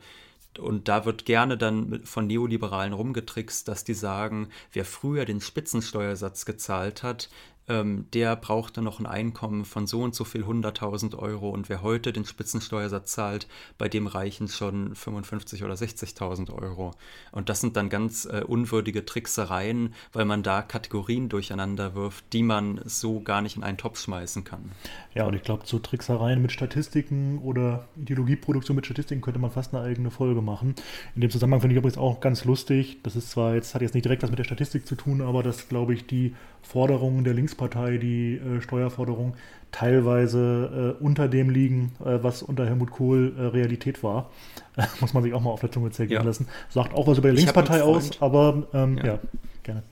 [0.59, 6.45] Und da wird gerne dann von Neoliberalen rumgetrickst, dass die sagen, wer früher den Spitzensteuersatz
[6.45, 7.29] gezahlt hat,
[7.67, 11.81] ähm, der brauchte noch ein Einkommen von so und so viel 100.000 Euro und wer
[11.81, 13.47] heute den Spitzensteuersatz zahlt,
[13.77, 16.91] bei dem reichen schon 55 oder 60.000 Euro.
[17.31, 22.43] Und das sind dann ganz äh, unwürdige Tricksereien, weil man da Kategorien durcheinander wirft, die
[22.43, 24.71] man so gar nicht in einen Topf schmeißen kann.
[25.13, 29.73] Ja, und ich glaube, zu Tricksereien mit Statistiken oder Ideologieproduktion mit Statistiken könnte man fast
[29.73, 30.75] eine eigene Folge machen.
[31.15, 33.93] In dem Zusammenhang finde ich übrigens auch ganz lustig, das ist zwar jetzt, hat jetzt
[33.93, 37.33] nicht direkt was mit der Statistik zu tun, aber das, glaube ich, die Forderungen der
[37.53, 39.33] Linkspartei, die äh, Steuerforderungen,
[39.71, 44.29] teilweise äh, unter dem liegen, äh, was unter Helmut Kohl äh, Realität war.
[44.99, 46.25] Muss man sich auch mal auf der Zunge zergehen ja.
[46.25, 46.47] lassen.
[46.69, 49.05] Sagt auch was über die Linkspartei aus, aber ähm, ja.
[49.05, 49.19] ja,
[49.63, 49.83] gerne.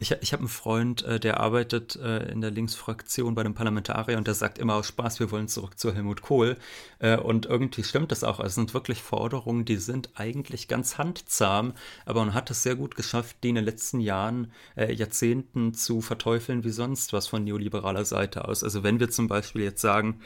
[0.00, 4.18] Ich, ich habe einen Freund, äh, der arbeitet äh, in der Linksfraktion bei dem Parlamentarier
[4.18, 6.56] und der sagt immer aus Spaß, wir wollen zurück zu Helmut Kohl.
[6.98, 8.40] Äh, und irgendwie stimmt das auch.
[8.40, 11.74] Es sind wirklich Forderungen, die sind eigentlich ganz handzahm,
[12.06, 16.64] aber man hat es sehr gut geschafft, die in den letzten Jahren, Jahrzehnten zu verteufeln
[16.64, 18.64] wie sonst was von neoliberaler Seite aus.
[18.64, 20.20] Also wenn wir zum Beispiel jetzt sagen,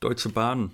[0.00, 0.72] Deutsche Bahn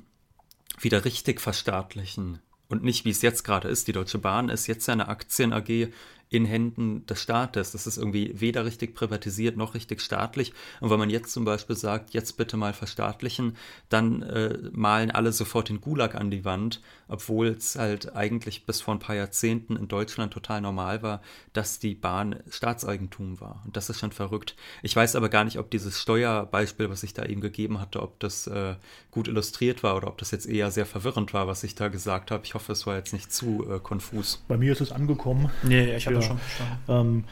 [0.80, 3.88] wieder richtig verstaatlichen, und nicht wie es jetzt gerade ist.
[3.88, 5.88] Die Deutsche Bahn ist jetzt eine Aktien AG
[6.30, 7.72] in Händen des Staates.
[7.72, 10.52] Das ist irgendwie weder richtig privatisiert noch richtig staatlich.
[10.80, 13.56] Und wenn man jetzt zum Beispiel sagt, jetzt bitte mal verstaatlichen,
[13.88, 18.80] dann äh, malen alle sofort den Gulag an die Wand, obwohl es halt eigentlich bis
[18.80, 21.20] vor ein paar Jahrzehnten in Deutschland total normal war,
[21.52, 23.62] dass die Bahn Staatseigentum war.
[23.66, 24.54] Und das ist schon verrückt.
[24.82, 28.20] Ich weiß aber gar nicht, ob dieses Steuerbeispiel, was ich da eben gegeben hatte, ob
[28.20, 28.76] das äh,
[29.10, 32.30] gut illustriert war oder ob das jetzt eher sehr verwirrend war, was ich da gesagt
[32.30, 32.44] habe.
[32.44, 34.44] Ich hoffe, es war jetzt nicht zu äh, konfus.
[34.46, 35.50] Bei mir ist es angekommen.
[35.64, 36.28] Nee, ich habe ja.
[36.28, 36.66] schon.
[36.88, 37.24] Ähm,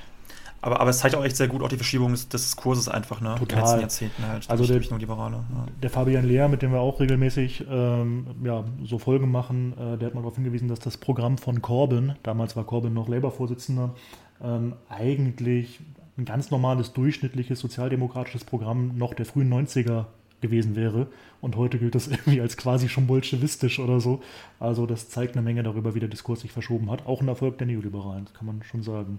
[0.60, 3.20] aber, aber es zeigt auch echt sehr gut auch die Verschiebung des, des Kurses einfach,
[3.20, 3.36] ne?
[3.38, 3.40] Total.
[3.40, 4.50] In den letzten Jahrzehnten halt.
[4.50, 5.66] Also der, Liberale, ja.
[5.82, 10.08] der Fabian Lehr, mit dem wir auch regelmäßig ähm, ja, so Folgen machen, äh, der
[10.08, 13.94] hat mal darauf hingewiesen, dass das Programm von Corbyn, damals war Corbyn noch Labour-Vorsitzender,
[14.42, 15.80] ähm, eigentlich
[16.16, 20.06] ein ganz normales, durchschnittliches sozialdemokratisches Programm noch der frühen 90er
[20.40, 21.08] gewesen wäre.
[21.40, 24.22] Und heute gilt das irgendwie als quasi schon bolschewistisch oder so.
[24.58, 27.06] Also das zeigt eine Menge darüber, wie der Diskurs sich verschoben hat.
[27.06, 29.18] Auch ein Erfolg der Neoliberalen, das kann man schon sagen.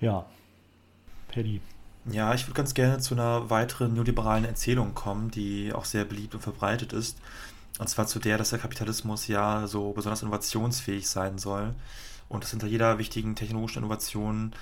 [0.00, 0.26] Ja,
[1.28, 1.60] Paddy.
[2.10, 6.34] Ja, ich würde ganz gerne zu einer weiteren neoliberalen Erzählung kommen, die auch sehr beliebt
[6.34, 7.18] und verbreitet ist.
[7.78, 11.74] Und zwar zu der, dass der Kapitalismus ja so besonders innovationsfähig sein soll
[12.28, 14.52] und dass hinter jeder wichtigen technologischen Innovation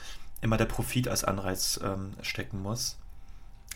[0.43, 2.99] immer der Profit als Anreiz ähm, stecken muss.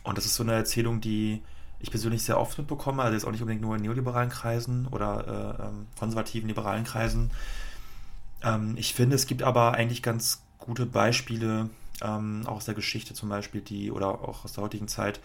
[0.03, 1.43] Und das ist so eine Erzählung, die
[1.85, 5.59] ich persönlich sehr oft mitbekomme, also jetzt auch nicht unbedingt nur in neoliberalen Kreisen oder
[5.61, 7.31] äh, ähm, konservativen liberalen Kreisen.
[8.43, 11.69] Ähm, ich finde, es gibt aber eigentlich ganz gute Beispiele,
[12.01, 15.21] ähm, auch aus der Geschichte zum Beispiel, die oder auch aus der heutigen Zeit,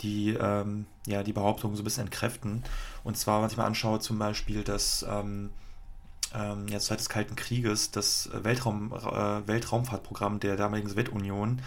[0.00, 2.64] die ähm, ja die Behauptung so ein bisschen entkräften.
[3.04, 5.50] Und zwar, wenn ich mal anschaue, zum Beispiel, dass ähm,
[6.34, 11.60] ähm, ja, Zeit des Kalten Krieges das Weltraum, äh, Weltraumfahrtprogramm der damaligen Sowjetunion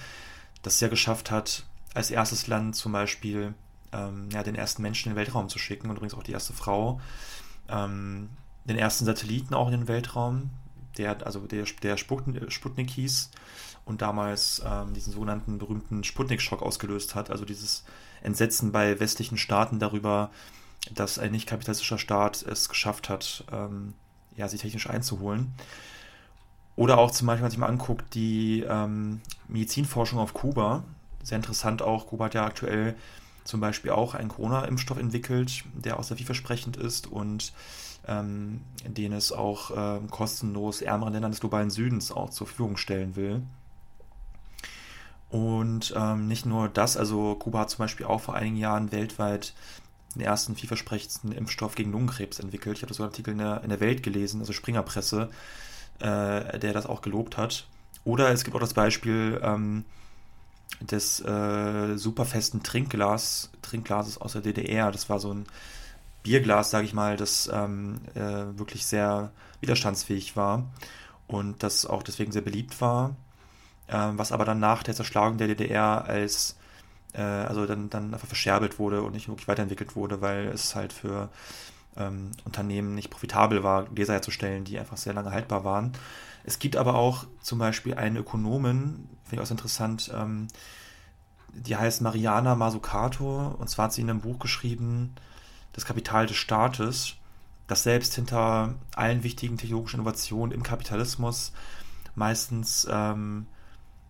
[0.63, 1.63] das ja geschafft hat,
[1.93, 3.53] als erstes Land zum Beispiel
[3.93, 6.53] ähm, ja, den ersten Menschen in den Weltraum zu schicken und übrigens auch die erste
[6.53, 6.99] Frau,
[7.69, 8.29] ähm,
[8.65, 10.49] den ersten Satelliten auch in den Weltraum,
[10.97, 13.31] der, also der, der Sputnik hieß
[13.85, 17.83] und damals ähm, diesen sogenannten berühmten Sputnik-Schock ausgelöst hat, also dieses
[18.21, 20.29] Entsetzen bei westlichen Staaten darüber,
[20.93, 23.93] dass ein nicht kapitalistischer Staat es geschafft hat, ähm,
[24.35, 25.53] ja, sich technisch einzuholen.
[26.75, 30.83] Oder auch zum Beispiel, wenn man sich mal anguckt, die ähm, Medizinforschung auf Kuba.
[31.21, 32.95] Sehr interessant auch, Kuba hat ja aktuell
[33.43, 37.53] zum Beispiel auch einen Corona-Impfstoff entwickelt, der auch sehr vielversprechend ist und
[38.07, 43.15] ähm, den es auch ähm, kostenlos ärmeren Ländern des globalen Südens auch zur Verfügung stellen
[43.15, 43.41] will.
[45.29, 49.53] Und ähm, nicht nur das, also Kuba hat zum Beispiel auch vor einigen Jahren weltweit
[50.13, 52.77] den ersten vielversprechendsten Impfstoff gegen Lungenkrebs entwickelt.
[52.77, 55.29] Ich habe so einen Artikel in der, in der Welt gelesen, also Springerpresse,
[55.99, 57.65] äh, der das auch gelobt hat.
[58.03, 59.85] Oder es gibt auch das Beispiel ähm,
[60.79, 64.91] des äh, superfesten Trinkglas, Trinkglases aus der DDR.
[64.91, 65.45] Das war so ein
[66.23, 70.71] Bierglas, sage ich mal, das ähm, äh, wirklich sehr widerstandsfähig war
[71.27, 73.15] und das auch deswegen sehr beliebt war,
[73.89, 76.57] ähm, was aber dann nach der Zerschlagung der DDR als
[77.13, 80.93] äh, also dann, dann einfach verscherbelt wurde und nicht wirklich weiterentwickelt wurde, weil es halt
[80.93, 81.29] für
[81.97, 85.93] ähm, Unternehmen nicht profitabel war, Gläser herzustellen, die einfach sehr lange haltbar waren.
[86.43, 90.47] Es gibt aber auch zum Beispiel eine Ökonomin, finde ich auch interessant, ähm,
[91.53, 95.15] die heißt Mariana Mazzucato und zwar hat sie in einem Buch geschrieben,
[95.71, 97.15] Das Kapital des Staates,
[97.67, 101.53] das selbst hinter allen wichtigen technologischen Innovationen im Kapitalismus
[102.13, 103.47] meistens ähm,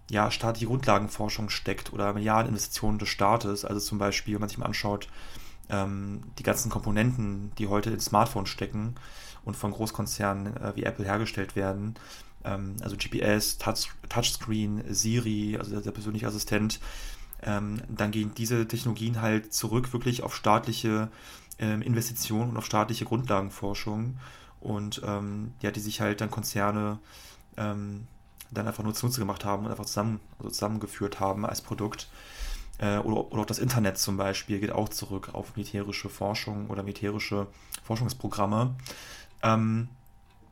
[0.10, 3.64] ja, staatliche Grundlagenforschung steckt oder Milliardeninvestitionen des Staates.
[3.64, 5.08] Also zum Beispiel, wenn man sich mal anschaut,
[5.70, 8.96] ähm, die ganzen Komponenten, die heute in Smartphones stecken
[9.46, 11.94] und von Großkonzernen äh, wie Apple hergestellt werden,
[12.44, 16.80] ähm, also GPS, Touch, Touchscreen, Siri, also der, der persönliche Assistent,
[17.44, 21.10] ähm, dann gehen diese Technologien halt zurück wirklich auf staatliche
[21.60, 24.18] ähm, Investitionen und auf staatliche Grundlagenforschung
[24.60, 27.00] und ähm, ja, die sich halt dann Konzerne
[27.58, 28.08] ähm,
[28.52, 32.10] dann einfach nur zunutze gemacht haben und einfach zusammen, also zusammengeführt haben als Produkt.
[32.78, 36.84] Äh, oder, oder auch das Internet zum Beispiel geht auch zurück auf militärische Forschung oder
[36.84, 37.48] militärische
[37.84, 38.76] Forschungsprogramme.
[39.44, 39.90] Ähm,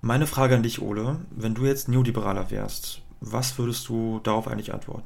[0.02, 4.74] meine Frage an dich, Ole, wenn du jetzt Neoliberaler wärst, was würdest du darauf eigentlich
[4.74, 5.04] antworten?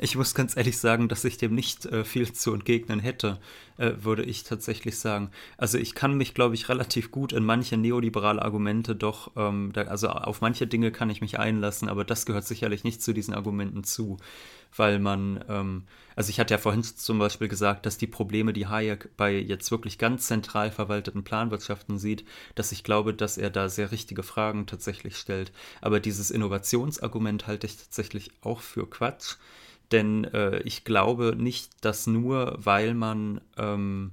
[0.00, 3.38] Ich muss ganz ehrlich sagen, dass ich dem nicht äh, viel zu entgegnen hätte,
[3.76, 5.30] äh, würde ich tatsächlich sagen.
[5.56, 9.82] Also ich kann mich, glaube ich, relativ gut in manche neoliberale Argumente doch, ähm, da,
[9.82, 13.34] also auf manche Dinge kann ich mich einlassen, aber das gehört sicherlich nicht zu diesen
[13.34, 14.16] Argumenten zu
[14.76, 15.84] weil man, ähm,
[16.16, 19.70] also ich hatte ja vorhin zum Beispiel gesagt, dass die Probleme, die Hayek bei jetzt
[19.70, 24.66] wirklich ganz zentral verwalteten Planwirtschaften sieht, dass ich glaube, dass er da sehr richtige Fragen
[24.66, 25.52] tatsächlich stellt.
[25.80, 29.36] Aber dieses Innovationsargument halte ich tatsächlich auch für Quatsch,
[29.92, 34.12] denn äh, ich glaube nicht, dass nur weil man ähm,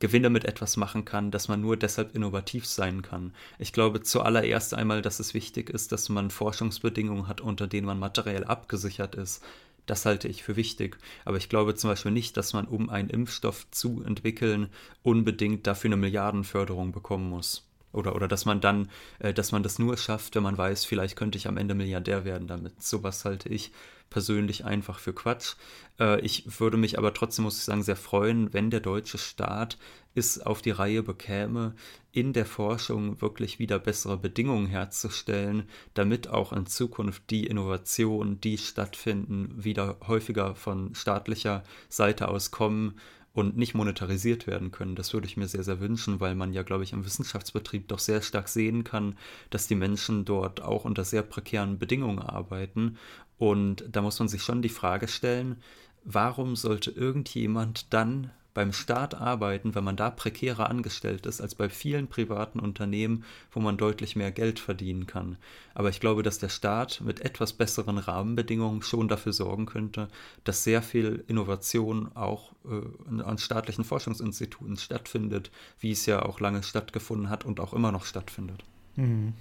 [0.00, 3.34] Gewinne mit etwas machen kann, dass man nur deshalb innovativ sein kann.
[3.58, 7.98] Ich glaube zuallererst einmal, dass es wichtig ist, dass man Forschungsbedingungen hat, unter denen man
[7.98, 9.44] materiell abgesichert ist.
[9.90, 10.98] Das halte ich für wichtig.
[11.24, 14.68] Aber ich glaube zum Beispiel nicht, dass man, um einen Impfstoff zu entwickeln,
[15.02, 17.68] unbedingt dafür eine Milliardenförderung bekommen muss.
[17.92, 18.88] Oder, oder dass man dann,
[19.18, 22.24] äh, dass man das nur schafft, wenn man weiß, vielleicht könnte ich am Ende Milliardär
[22.24, 22.82] werden damit.
[22.82, 23.72] Sowas halte ich
[24.10, 25.54] persönlich einfach für Quatsch.
[25.98, 29.78] Äh, ich würde mich aber trotzdem, muss ich sagen, sehr freuen, wenn der deutsche Staat
[30.14, 31.74] es auf die Reihe bekäme,
[32.12, 38.58] in der Forschung wirklich wieder bessere Bedingungen herzustellen, damit auch in Zukunft die Innovationen, die
[38.58, 42.96] stattfinden, wieder häufiger von staatlicher Seite aus kommen
[43.32, 44.96] und nicht monetarisiert werden können.
[44.96, 48.00] Das würde ich mir sehr, sehr wünschen, weil man ja, glaube ich, im Wissenschaftsbetrieb doch
[48.00, 49.16] sehr stark sehen kann,
[49.50, 52.96] dass die Menschen dort auch unter sehr prekären Bedingungen arbeiten.
[53.38, 55.56] Und da muss man sich schon die Frage stellen,
[56.04, 61.68] warum sollte irgendjemand dann beim Staat arbeiten, wenn man da prekärer angestellt ist als bei
[61.68, 65.36] vielen privaten Unternehmen, wo man deutlich mehr Geld verdienen kann.
[65.74, 70.08] Aber ich glaube, dass der Staat mit etwas besseren Rahmenbedingungen schon dafür sorgen könnte,
[70.44, 76.62] dass sehr viel Innovation auch äh, an staatlichen Forschungsinstituten stattfindet, wie es ja auch lange
[76.62, 78.64] stattgefunden hat und auch immer noch stattfindet.
[78.96, 79.34] Mhm.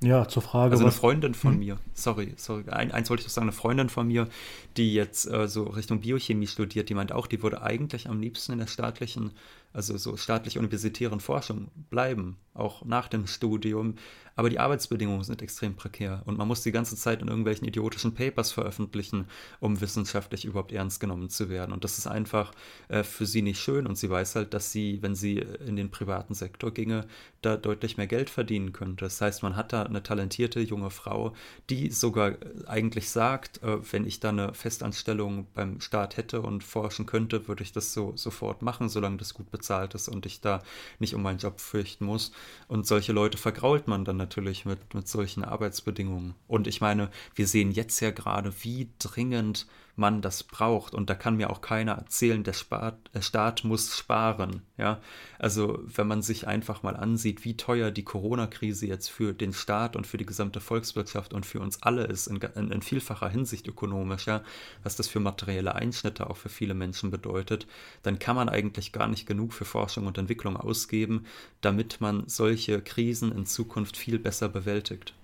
[0.00, 0.72] Ja, zur Frage.
[0.72, 1.58] Also eine Freundin von hm?
[1.60, 4.28] mir, sorry, sorry, ein, eins wollte ich noch sagen, eine Freundin von mir,
[4.76, 8.52] die jetzt äh, so Richtung Biochemie studiert, die meint auch, die würde eigentlich am liebsten
[8.52, 9.32] in der staatlichen,
[9.72, 13.94] also so staatlich universitären Forschung bleiben, auch nach dem Studium,
[14.36, 18.14] aber die Arbeitsbedingungen sind extrem prekär und man muss die ganze Zeit in irgendwelchen idiotischen
[18.14, 19.26] Papers veröffentlichen,
[19.60, 21.72] um wissenschaftlich überhaupt ernst genommen zu werden.
[21.72, 22.52] Und das ist einfach
[22.88, 25.90] äh, für sie nicht schön und sie weiß halt, dass sie, wenn sie in den
[25.90, 27.06] privaten Sektor ginge,
[27.42, 29.04] da deutlich mehr Geld verdienen könnte.
[29.04, 31.34] Das heißt, man hat da eine talentierte junge Frau,
[31.70, 37.06] die sogar eigentlich sagt, äh, wenn ich da eine Festanstellung beim Staat hätte und forschen
[37.06, 40.62] könnte, würde ich das so sofort machen, solange das gut bezahlt ist und ich da
[40.98, 42.32] nicht um meinen Job fürchten muss.
[42.68, 46.34] Und solche Leute vergrault man dann natürlich mit, mit solchen Arbeitsbedingungen.
[46.48, 49.66] Und ich meine, wir sehen jetzt ja gerade, wie dringend
[49.96, 50.94] man das braucht.
[50.94, 52.54] Und da kann mir auch keiner erzählen, der,
[53.14, 54.62] der Staat muss sparen.
[54.76, 55.00] Ja?
[55.38, 59.96] Also wenn man sich einfach mal ansieht, wie teuer die Corona-Krise jetzt für den Staat
[59.96, 63.68] und für die gesamte Volkswirtschaft und für uns alle ist, in, in, in vielfacher Hinsicht
[63.68, 64.42] ökonomisch, ja?
[64.82, 67.66] was das für materielle Einschnitte auch für viele Menschen bedeutet,
[68.02, 71.26] dann kann man eigentlich gar nicht genug für Forschung und Entwicklung ausgeben,
[71.60, 75.14] damit man solche Krisen in Zukunft viel besser bewältigt.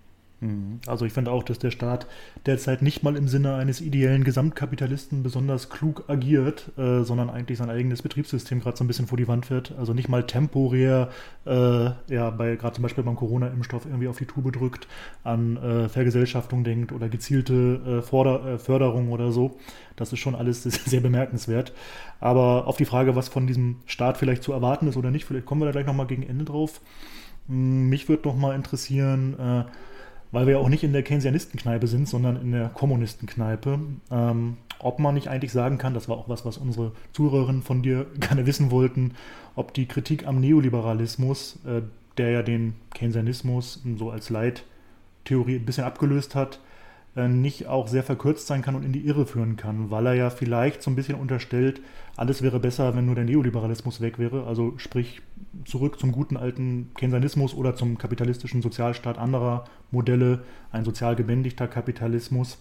[0.40, 0.80] Mhm.
[0.86, 2.06] Also ich finde auch, dass der Staat
[2.46, 7.68] derzeit nicht mal im Sinne eines ideellen Gesamtkapitalisten besonders klug agiert, äh, sondern eigentlich sein
[7.68, 9.74] eigenes Betriebssystem gerade so ein bisschen vor die Wand fährt.
[9.78, 11.10] Also nicht mal temporär,
[11.44, 14.88] äh, ja, bei gerade zum Beispiel beim Corona-Impfstoff irgendwie auf die Tube drückt,
[15.24, 19.58] an äh, Vergesellschaftung denkt oder gezielte äh, Vorder äh, Förderung oder so.
[19.96, 21.72] Das ist schon alles sehr bemerkenswert.
[22.18, 25.46] Aber auf die Frage, was von diesem Staat vielleicht zu erwarten ist oder nicht, vielleicht
[25.46, 26.80] kommen wir da gleich nochmal gegen Ende drauf.
[27.48, 29.64] Hm, mich würde noch mal interessieren, äh,
[30.32, 33.78] weil wir ja auch nicht in der Keynesianistenkneipe sind, sondern in der Kommunistenkneipe.
[34.10, 37.82] Ähm, ob man nicht eigentlich sagen kann, das war auch was, was unsere Zuhörerinnen von
[37.82, 39.14] dir gerne wissen wollten,
[39.56, 41.82] ob die Kritik am Neoliberalismus, äh,
[42.16, 46.60] der ja den Keynesianismus so als Leittheorie ein bisschen abgelöst hat,
[47.16, 50.30] nicht auch sehr verkürzt sein kann und in die Irre führen kann, weil er ja
[50.30, 51.80] vielleicht so ein bisschen unterstellt,
[52.16, 55.20] alles wäre besser, wenn nur der Neoliberalismus weg wäre, also sprich
[55.64, 62.58] zurück zum guten alten Keynesianismus oder zum kapitalistischen Sozialstaat anderer Modelle, ein sozial gebändigter Kapitalismus.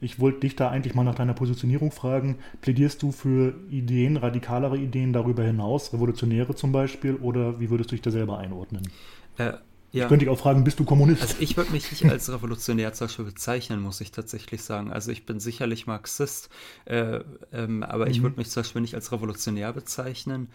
[0.00, 2.36] Ich wollte dich da eigentlich mal nach deiner Positionierung fragen.
[2.62, 7.96] Plädierst du für Ideen, radikalere Ideen darüber hinaus, revolutionäre zum Beispiel, oder wie würdest du
[7.96, 8.88] dich da selber einordnen?
[9.36, 9.52] Äh,
[9.92, 10.04] ja.
[10.04, 11.22] Ich könnte dich auch fragen, bist du Kommunist?
[11.22, 14.92] Also ich würde mich nicht als Revolutionär zum Beispiel bezeichnen, muss ich tatsächlich sagen.
[14.92, 16.48] Also ich bin sicherlich Marxist,
[16.84, 17.20] äh,
[17.52, 18.10] ähm, aber mhm.
[18.10, 20.48] ich würde mich zum Beispiel nicht als Revolutionär bezeichnen.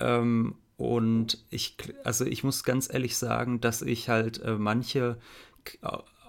[0.00, 5.18] Ähm, und ich, also ich muss ganz ehrlich sagen, dass ich halt äh, manche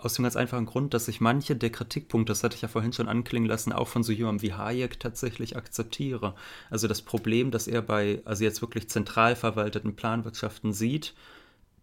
[0.02, 2.94] aus dem ganz einfachen Grund, dass ich manche der Kritikpunkte, das hatte ich ja vorhin
[2.94, 6.36] schon anklingen lassen, auch von so jemandem wie Hayek tatsächlich akzeptiere.
[6.70, 11.14] Also das Problem, das er bei, also jetzt wirklich zentral verwalteten Planwirtschaften sieht,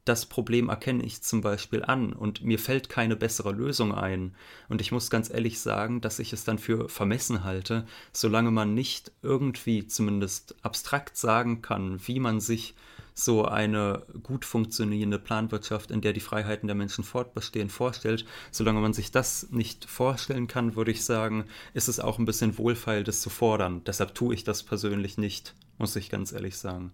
[0.07, 4.35] das Problem erkenne ich zum Beispiel an und mir fällt keine bessere Lösung ein.
[4.69, 8.73] Und ich muss ganz ehrlich sagen, dass ich es dann für vermessen halte, solange man
[8.73, 12.75] nicht irgendwie zumindest abstrakt sagen kann, wie man sich
[13.15, 18.27] so eine gut funktionierende Planwirtschaft, in der die Freiheiten der Menschen fortbestehen, vorstellt.
[18.53, 22.59] Solange man sich das nicht vorstellen kann, würde ich sagen, ist es auch ein bisschen
[22.59, 23.83] wohlfeil, das zu fordern.
[23.85, 26.93] Deshalb tue ich das persönlich nicht, muss ich ganz ehrlich sagen.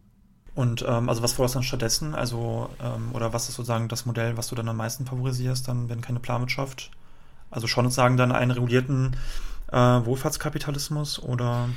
[0.54, 2.14] Und ähm, also was forderst du dann stattdessen?
[2.14, 5.88] Also, ähm, oder was ist sozusagen das Modell, was du dann am meisten favorisierst, dann,
[5.88, 6.90] wenn keine Planwirtschaft?
[7.50, 9.16] Also schon sozusagen dann einen regulierten
[9.70, 11.68] äh, Wohlfahrtskapitalismus oder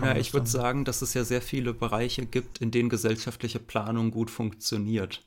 [0.00, 4.10] ja, ich würde sagen, dass es ja sehr viele Bereiche gibt, in denen gesellschaftliche Planung
[4.10, 5.22] gut funktioniert.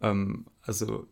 [0.00, 1.06] Ähm, also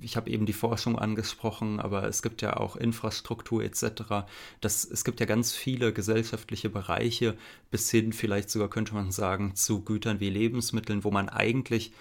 [0.00, 4.26] ich habe eben die Forschung angesprochen, aber es gibt ja auch Infrastruktur etc.
[4.60, 7.36] Das, es gibt ja ganz viele gesellschaftliche Bereiche,
[7.70, 11.92] bis hin vielleicht sogar könnte man sagen zu Gütern wie Lebensmitteln, wo man eigentlich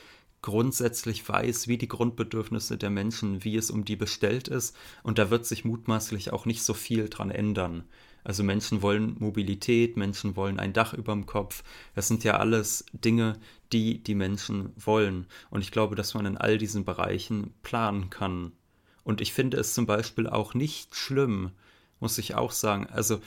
[0.42, 4.76] grundsätzlich weiß, wie die Grundbedürfnisse der Menschen, wie es um die bestellt ist.
[5.02, 7.84] Und da wird sich mutmaßlich auch nicht so viel dran ändern.
[8.24, 11.64] Also Menschen wollen Mobilität, Menschen wollen ein Dach über dem Kopf.
[11.94, 13.38] Das sind ja alles Dinge,
[13.76, 15.28] die die Menschen wollen.
[15.50, 18.54] Und ich glaube, dass man in all diesen Bereichen planen kann.
[19.04, 21.52] Und ich finde es zum Beispiel auch nicht schlimm,
[22.00, 22.88] muss ich auch sagen.
[22.88, 23.20] Also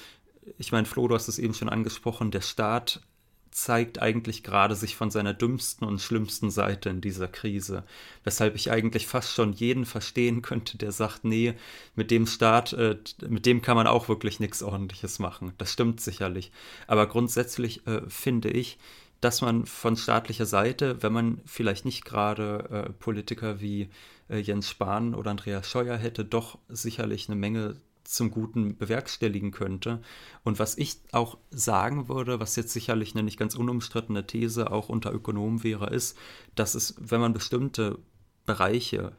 [0.57, 3.03] ich meine, Flo, du hast es eben schon angesprochen, der Staat
[3.51, 7.84] zeigt eigentlich gerade sich von seiner dümmsten und schlimmsten Seite in dieser Krise.
[8.24, 11.55] Weshalb ich eigentlich fast schon jeden verstehen könnte, der sagt, nee,
[11.94, 12.96] mit dem Staat, äh,
[13.26, 15.53] mit dem kann man auch wirklich nichts ordentliches machen.
[15.59, 16.53] Das stimmt sicherlich.
[16.86, 18.78] Aber grundsätzlich äh, finde ich,
[19.21, 23.91] dass man von staatlicher Seite, wenn man vielleicht nicht gerade äh, Politiker wie
[24.29, 30.01] äh, Jens Spahn oder Andreas Scheuer hätte, doch sicherlich eine Menge zum Guten bewerkstelligen könnte.
[30.43, 34.89] Und was ich auch sagen würde, was jetzt sicherlich eine nicht ganz unumstrittene These auch
[34.89, 36.16] unter Ökonomen wäre, ist,
[36.55, 37.99] dass es, wenn man bestimmte
[38.47, 39.12] Bereiche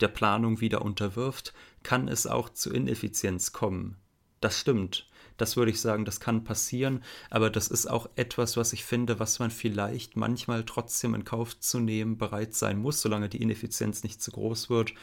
[0.00, 3.96] der Planung wieder unterwirft, kann es auch zu Ineffizienz kommen.
[4.40, 5.06] Das stimmt.
[5.36, 9.18] Das würde ich sagen, das kann passieren, aber das ist auch etwas, was ich finde,
[9.18, 14.02] was man vielleicht manchmal trotzdem in Kauf zu nehmen bereit sein muss, solange die Ineffizienz
[14.02, 14.94] nicht zu groß wird,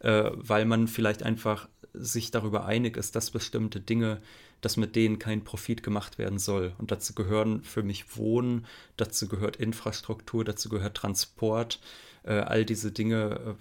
[0.00, 4.20] äh, weil man vielleicht einfach sich darüber einig ist, dass bestimmte Dinge,
[4.60, 6.74] dass mit denen kein Profit gemacht werden soll.
[6.78, 8.66] Und dazu gehören für mich Wohnen,
[8.96, 11.80] dazu gehört Infrastruktur, dazu gehört Transport,
[12.24, 13.54] äh, all diese Dinge, äh,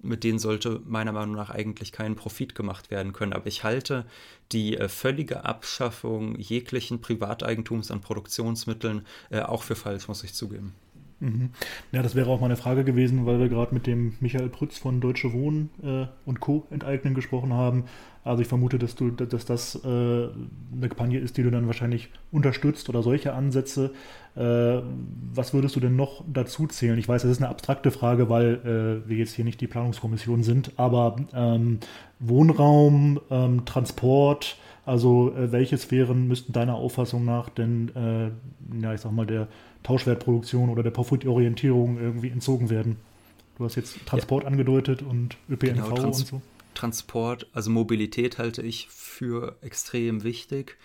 [0.00, 3.32] mit denen sollte meiner Meinung nach eigentlich kein Profit gemacht werden können.
[3.32, 4.04] Aber ich halte
[4.52, 10.74] die äh, völlige Abschaffung jeglichen Privateigentums an Produktionsmitteln äh, auch für falsch, muss ich zugeben.
[11.20, 11.50] Mhm.
[11.90, 15.00] Ja, das wäre auch meine Frage gewesen, weil wir gerade mit dem Michael Prütz von
[15.00, 16.66] Deutsche Wohnen äh, und Co.
[16.70, 17.84] enteignen gesprochen haben.
[18.22, 22.10] Also ich vermute, dass du, dass das äh, eine Kampagne ist, die du dann wahrscheinlich
[22.30, 23.92] unterstützt oder solche Ansätze.
[24.36, 24.82] Äh,
[25.32, 26.98] was würdest du denn noch dazu zählen?
[26.98, 30.42] Ich weiß, das ist eine abstrakte Frage, weil äh, wir jetzt hier nicht die Planungskommission
[30.42, 31.78] sind, aber ähm,
[32.20, 39.00] Wohnraum, ähm, Transport, also äh, welche Sphären müssten deiner Auffassung nach denn, äh, ja, ich
[39.00, 39.48] sag mal, der
[39.82, 42.96] Tauschwertproduktion oder der Profitorientierung irgendwie entzogen werden.
[43.56, 44.50] Du hast jetzt Transport ja.
[44.50, 46.42] angedeutet und ÖPNV genau, und so.
[46.74, 50.76] Transport, also Mobilität halte ich für extrem wichtig.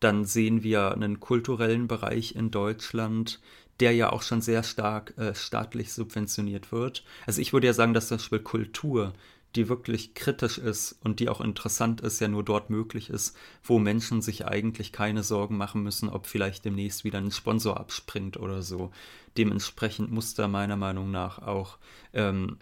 [0.00, 3.40] Dann sehen wir einen kulturellen Bereich in Deutschland,
[3.80, 7.04] der ja auch schon sehr stark äh, staatlich subventioniert wird.
[7.26, 9.12] Also ich würde ja sagen, dass zum Beispiel Kultur
[9.56, 13.78] die wirklich kritisch ist und die auch interessant ist, ja nur dort möglich ist, wo
[13.78, 18.62] Menschen sich eigentlich keine Sorgen machen müssen, ob vielleicht demnächst wieder ein Sponsor abspringt oder
[18.62, 18.90] so.
[19.36, 21.78] Dementsprechend muss da meiner Meinung nach auch
[22.12, 22.58] ähm,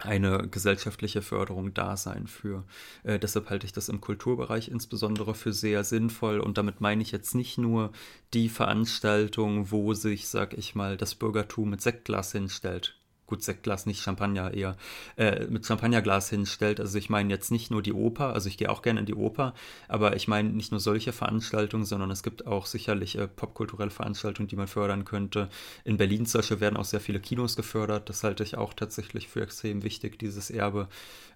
[0.00, 2.64] eine gesellschaftliche Förderung da sein für.
[3.02, 7.10] Äh, deshalb halte ich das im Kulturbereich insbesondere für sehr sinnvoll und damit meine ich
[7.10, 7.92] jetzt nicht nur
[8.34, 12.97] die Veranstaltung, wo sich, sag ich mal, das Bürgertum mit Sektglas hinstellt
[13.28, 14.76] gut, Sektglas, nicht Champagner eher,
[15.16, 16.80] äh, mit Champagnerglas hinstellt.
[16.80, 19.14] Also ich meine jetzt nicht nur die Oper, also ich gehe auch gerne in die
[19.14, 19.54] Oper,
[19.86, 24.48] aber ich meine nicht nur solche Veranstaltungen, sondern es gibt auch sicherlich äh, popkulturelle Veranstaltungen,
[24.48, 25.48] die man fördern könnte.
[25.84, 28.08] In Berlin zum Beispiel werden auch sehr viele Kinos gefördert.
[28.08, 30.88] Das halte ich auch tatsächlich für extrem wichtig, dieses Erbe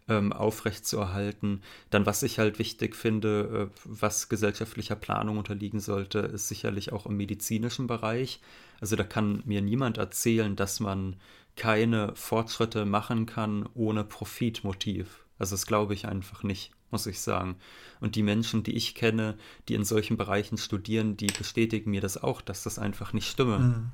[0.08, 1.62] ähm, aufrechtzuerhalten.
[1.90, 7.06] Dann, was ich halt wichtig finde, äh, was gesellschaftlicher Planung unterliegen sollte, ist sicherlich auch
[7.06, 8.40] im medizinischen Bereich.
[8.80, 11.16] Also da kann mir niemand erzählen, dass man
[11.56, 15.24] keine Fortschritte machen kann ohne Profitmotiv.
[15.38, 17.56] Also das glaube ich einfach nicht, muss ich sagen.
[18.00, 19.36] Und die Menschen, die ich kenne,
[19.68, 23.58] die in solchen Bereichen studieren, die bestätigen mir das auch, dass das einfach nicht stimme.
[23.58, 23.88] Mhm.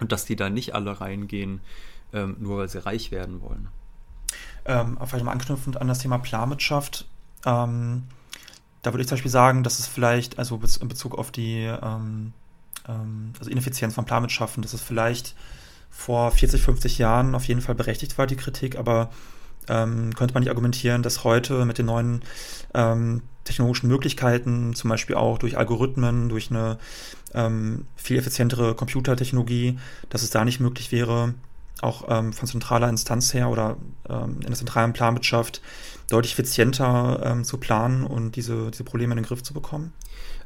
[0.00, 1.60] Und dass die da nicht alle reingehen,
[2.12, 3.68] ähm, nur weil sie reich werden wollen.
[4.64, 7.06] Ähm, vielleicht mal anknüpfend an das Thema Planwirtschaft.
[7.44, 8.04] Ähm,
[8.82, 12.32] da würde ich zum Beispiel sagen, dass es vielleicht, also in Bezug auf die ähm,
[12.88, 15.34] ähm, also Ineffizienz von Planwirtschaften, dass es vielleicht
[15.96, 19.10] vor 40, 50 Jahren auf jeden Fall berechtigt war, die Kritik, aber
[19.68, 22.22] ähm, könnte man nicht argumentieren, dass heute mit den neuen
[22.74, 26.78] ähm, technologischen Möglichkeiten, zum Beispiel auch durch Algorithmen, durch eine
[27.32, 29.78] ähm, viel effizientere Computertechnologie,
[30.10, 31.34] dass es da nicht möglich wäre,
[31.80, 33.76] auch ähm, von zentraler Instanz her oder
[34.08, 35.62] ähm, in der zentralen Planwirtschaft
[36.10, 39.92] deutlich effizienter ähm, zu planen und diese, diese Probleme in den Griff zu bekommen?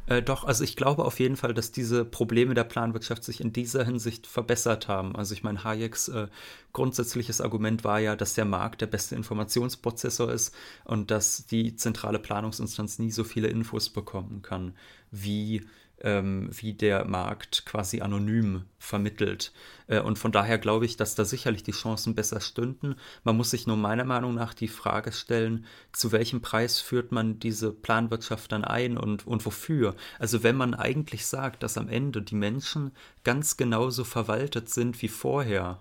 [0.09, 3.53] Äh, doch, also ich glaube auf jeden Fall, dass diese Probleme der Planwirtschaft sich in
[3.53, 5.15] dieser Hinsicht verbessert haben.
[5.15, 6.29] Also ich meine, Hayeks äh,
[6.73, 10.55] grundsätzliches Argument war ja, dass der Markt der beste Informationsprozessor ist
[10.85, 14.75] und dass die zentrale Planungsinstanz nie so viele Infos bekommen kann
[15.11, 15.67] wie
[16.03, 19.53] ähm, wie der Markt quasi anonym vermittelt.
[19.87, 22.97] Äh, und von daher glaube ich, dass da sicherlich die Chancen besser stünden.
[23.25, 27.39] Man muss sich nur meiner Meinung nach die Frage stellen, zu welchem Preis führt man
[27.39, 29.95] diese Planwirtschaft dann ein und, und wofür?
[30.19, 32.93] Also wenn man eigentlich sagt, dass am Ende die Menschen
[33.25, 35.81] ganz genauso verwaltet sind wie vorher,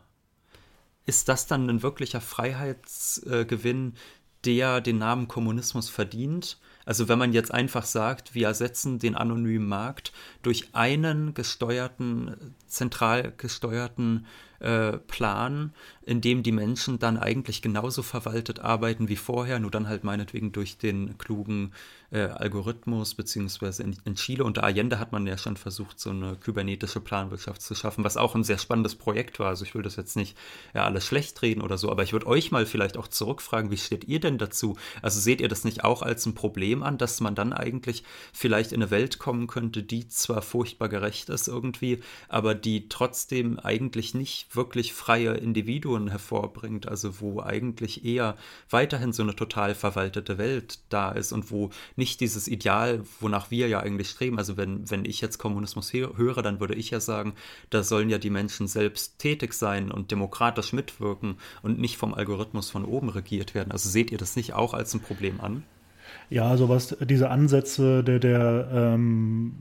[1.06, 3.94] ist das dann ein wirklicher Freiheitsgewinn,
[4.46, 6.60] der den Namen Kommunismus verdient?
[6.88, 13.34] Also wenn man jetzt einfach sagt, wir ersetzen den anonymen Markt durch einen gesteuerten, zentral
[13.36, 14.26] gesteuerten
[14.60, 19.88] äh, Plan, in dem die Menschen dann eigentlich genauso verwaltet arbeiten wie vorher, nur dann
[19.88, 21.74] halt meinetwegen durch den klugen
[22.10, 26.38] äh, Algorithmus, beziehungsweise in, in, Chile unter Allende hat man ja schon versucht, so eine
[26.38, 29.50] kybernetische Planwirtschaft zu schaffen, was auch ein sehr spannendes Projekt war.
[29.50, 30.38] Also ich will das jetzt nicht
[30.74, 33.78] ja, alles schlecht reden oder so, aber ich würde euch mal vielleicht auch zurückfragen, wie
[33.78, 34.78] steht ihr denn dazu?
[35.02, 38.72] Also seht ihr das nicht auch als ein Problem an, dass man dann eigentlich vielleicht
[38.72, 42.00] in eine Welt kommen könnte, die zwar furchtbar gerecht ist irgendwie,
[42.30, 48.36] aber die trotzdem eigentlich nicht wirklich freie Individuen hervorbringt, also wo eigentlich eher
[48.70, 53.68] weiterhin so eine total verwaltete Welt da ist und wo nicht dieses Ideal, wonach wir
[53.68, 54.38] ja eigentlich streben.
[54.38, 57.34] Also wenn, wenn ich jetzt Kommunismus höre, dann würde ich ja sagen,
[57.70, 62.70] da sollen ja die Menschen selbst tätig sein und demokratisch mitwirken und nicht vom Algorithmus
[62.70, 63.72] von oben regiert werden.
[63.72, 65.64] Also seht ihr das nicht auch als ein Problem an?
[66.30, 69.54] Ja, also was diese Ansätze der, der ähm,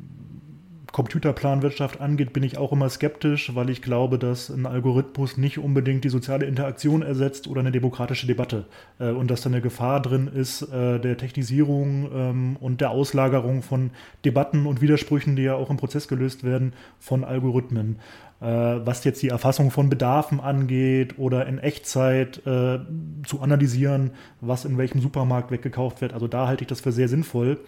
[0.96, 6.04] Computerplanwirtschaft angeht, bin ich auch immer skeptisch, weil ich glaube, dass ein Algorithmus nicht unbedingt
[6.04, 8.64] die soziale Interaktion ersetzt oder eine demokratische Debatte
[8.98, 13.62] äh, und dass da eine Gefahr drin ist äh, der Technisierung ähm, und der Auslagerung
[13.62, 13.90] von
[14.24, 17.98] Debatten und Widersprüchen, die ja auch im Prozess gelöst werden, von Algorithmen.
[18.40, 22.78] Äh, was jetzt die Erfassung von Bedarfen angeht oder in Echtzeit äh,
[23.26, 26.14] zu analysieren, was in welchem Supermarkt weggekauft wird.
[26.14, 27.60] Also da halte ich das für sehr sinnvoll.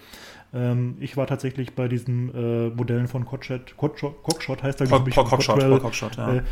[0.55, 5.16] Ähm, ich war tatsächlich bei diesen äh, Modellen von Cockshot, Cockshot heißt er, glaube ich.
[5.16, 6.36] Cockshot, Cockshot, ja.
[6.36, 6.42] Äh,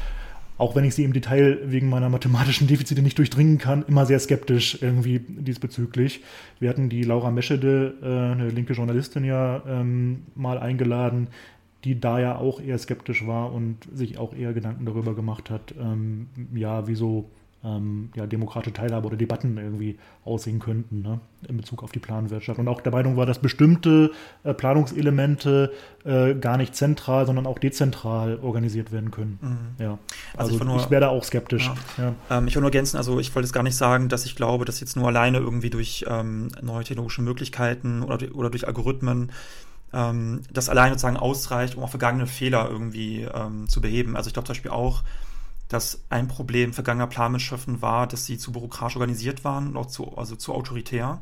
[0.59, 4.19] auch wenn ich sie im Detail wegen meiner mathematischen Defizite nicht durchdringen kann, immer sehr
[4.19, 6.23] skeptisch irgendwie diesbezüglich.
[6.61, 11.29] Wir hatten die Laura Meschede, äh, eine linke Journalistin ja ähm, mal eingeladen,
[11.85, 15.75] die da ja auch eher skeptisch war und sich auch eher Gedanken darüber gemacht hat,
[15.81, 17.31] ähm, ja, wieso
[17.67, 22.59] ähm, ja, demokratische Teilhabe oder Debatten irgendwie aussehen könnten ne, in Bezug auf die Planwirtschaft.
[22.59, 24.13] Und auch der Meinung war, dass bestimmte
[24.45, 25.73] äh, Planungselemente
[26.05, 29.39] äh, gar nicht zentral, sondern auch dezentral organisiert werden können.
[29.41, 29.85] Mhm.
[29.85, 29.99] Ja.
[30.37, 31.71] Also, also ich, nur, ich wäre da auch skeptisch.
[31.99, 32.15] Ja.
[32.31, 32.39] Ja.
[32.39, 34.65] Ähm, ich will nur ergänzen, also ich wollte es gar nicht sagen, dass ich glaube,
[34.65, 39.33] dass jetzt nur alleine irgendwie durch ähm, neue technologische Möglichkeiten oder, oder durch Algorithmen
[39.93, 44.17] ähm, das alleine sozusagen ausreicht, um auch vergangene Fehler irgendwie ähm, zu beheben.
[44.17, 45.03] Also ich glaube zum Beispiel auch,
[45.69, 50.37] dass ein Problem vergangener Planwirtschaften war, dass sie zu bürokratisch organisiert waren auch zu, also
[50.37, 51.21] zu autoritär.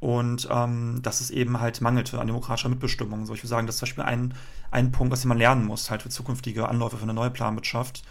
[0.00, 3.26] Und ähm, dass es eben halt mangelte an demokratischer Mitbestimmung.
[3.26, 4.34] So, ich würde sagen, das ist zum Beispiel ein,
[4.70, 8.02] ein Punkt, was man lernen muss, halt für zukünftige Anläufe für eine neue Planwirtschaft.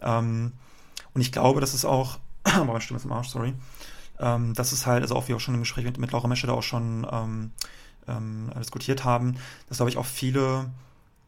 [0.00, 0.54] Ähm,
[1.14, 3.54] und ich glaube, dass es auch, aber meine Stimme ist im Arsch, sorry,
[4.18, 6.48] ähm, dass es halt, also auch wie auch schon im Gespräch mit, mit Laura Mesche
[6.48, 7.52] da auch schon ähm,
[8.08, 9.36] ähm, diskutiert haben,
[9.68, 10.70] dass, glaube ich, auch viele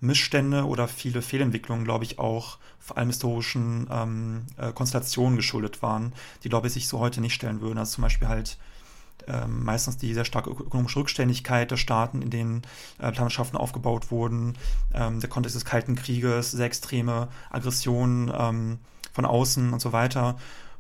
[0.01, 6.13] Missstände oder viele Fehlentwicklungen, glaube ich, auch vor allem historischen ähm, äh, Konstellationen geschuldet waren,
[6.43, 7.79] die, glaube ich, sich so heute nicht stellen würden.
[7.79, 8.57] Also zum Beispiel halt
[9.29, 12.63] ähm, meistens die sehr starke ökonomische Rückständigkeit der Staaten, in denen
[12.99, 14.55] äh, Planschaften aufgebaut wurden,
[14.95, 18.79] ähm, der Kontext des Kalten Krieges, sehr extreme Aggressionen ähm,
[19.13, 20.37] von außen und so weiter.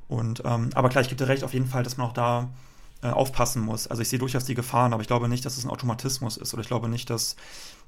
[0.08, 2.48] Und ähm, aber klar, ich gebe dir recht auf jeden Fall, dass man auch da
[3.02, 3.86] äh, aufpassen muss.
[3.86, 6.52] Also ich sehe durchaus die Gefahren, aber ich glaube nicht, dass es ein Automatismus ist
[6.52, 7.36] oder ich glaube nicht, dass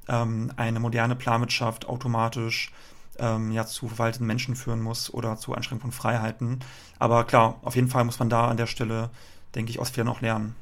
[0.09, 2.73] ähm, eine moderne Planwirtschaft automatisch
[3.19, 6.61] ähm, ja, zu verwalteten Menschen führen muss oder zu Einschränkung von Freiheiten.
[6.99, 9.11] Aber klar, auf jeden Fall muss man da an der Stelle,
[9.55, 10.55] denke ich, aus Fehlern auch lernen.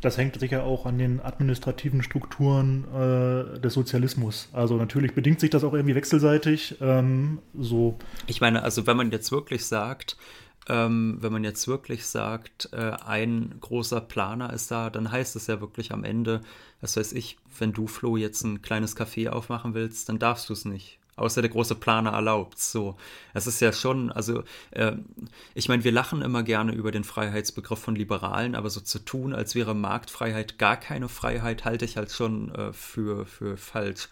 [0.00, 4.48] Das hängt sicher auch an den administrativen Strukturen äh, des Sozialismus.
[4.52, 6.76] Also natürlich bedingt sich das auch irgendwie wechselseitig.
[6.80, 7.98] Ähm, so.
[8.26, 10.16] Ich meine, also wenn man jetzt wirklich sagt,
[10.68, 15.46] ähm, wenn man jetzt wirklich sagt, äh, ein großer Planer ist da, dann heißt es
[15.46, 16.40] ja wirklich am Ende,
[16.84, 20.52] was weiß ich, wenn du, Flo, jetzt ein kleines Café aufmachen willst, dann darfst du
[20.52, 20.98] es nicht.
[21.16, 22.58] Außer der große Planer erlaubt.
[22.58, 22.96] So,
[23.32, 24.92] es ist ja schon, also äh,
[25.54, 29.32] ich meine, wir lachen immer gerne über den Freiheitsbegriff von Liberalen, aber so zu tun,
[29.32, 34.08] als wäre Marktfreiheit gar keine Freiheit, halte ich halt schon äh, für, für falsch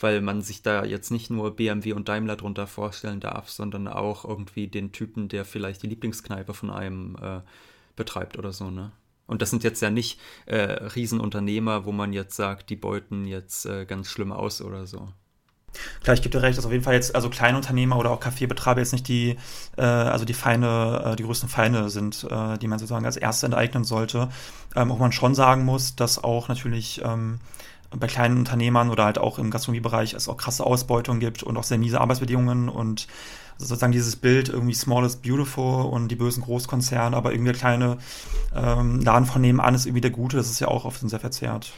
[0.00, 4.24] weil man sich da jetzt nicht nur BMW und Daimler drunter vorstellen darf, sondern auch
[4.24, 7.40] irgendwie den Typen, der vielleicht die Lieblingskneipe von einem äh,
[7.96, 8.92] betreibt oder so, ne?
[9.28, 13.66] Und das sind jetzt ja nicht äh, Riesenunternehmer, wo man jetzt sagt, die beuten jetzt
[13.66, 15.08] äh, ganz schlimm aus oder so.
[16.02, 18.80] Klar, ich gebe dir recht, dass auf jeden Fall jetzt, also Kleinunternehmer oder auch Kaffeebetreiber
[18.80, 19.36] jetzt nicht die,
[19.76, 23.46] äh, also die Feinde, äh, die größten Feinde sind, äh, die man sozusagen als erste
[23.46, 24.30] enteignen sollte.
[24.74, 27.40] Ähm, wo man schon sagen muss, dass auch natürlich ähm,
[27.90, 31.64] bei kleinen Unternehmern oder halt auch im Gastronomiebereich es auch krasse Ausbeutung gibt und auch
[31.64, 33.06] sehr miese Arbeitsbedingungen und
[33.58, 37.98] sozusagen dieses Bild irgendwie small is beautiful und die bösen Großkonzerne, aber irgendwie der kleine
[38.54, 41.72] ähm, Laden von nebenan ist irgendwie der Gute, das ist ja auch oft sehr verzerrt.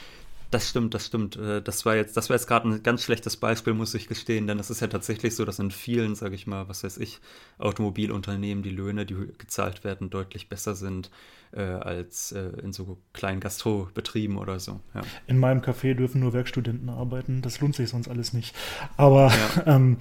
[0.51, 1.37] Das stimmt, das stimmt.
[1.37, 4.47] Äh, das war jetzt, das war jetzt gerade ein ganz schlechtes Beispiel, muss ich gestehen,
[4.47, 7.21] denn es ist ja tatsächlich so, dass in vielen, sage ich mal, was weiß ich,
[7.59, 11.11] Automobilunternehmen die Löhne, die gezahlt werden, deutlich besser sind
[11.53, 14.81] äh, als äh, in so kleinen Gastrobetrieben oder so.
[14.95, 15.01] Ja.
[15.27, 17.43] In meinem Café dürfen nur Werkstudenten arbeiten.
[17.43, 18.55] Das lohnt sich sonst alles nicht.
[18.97, 19.67] Aber ja.
[19.77, 19.97] ähm,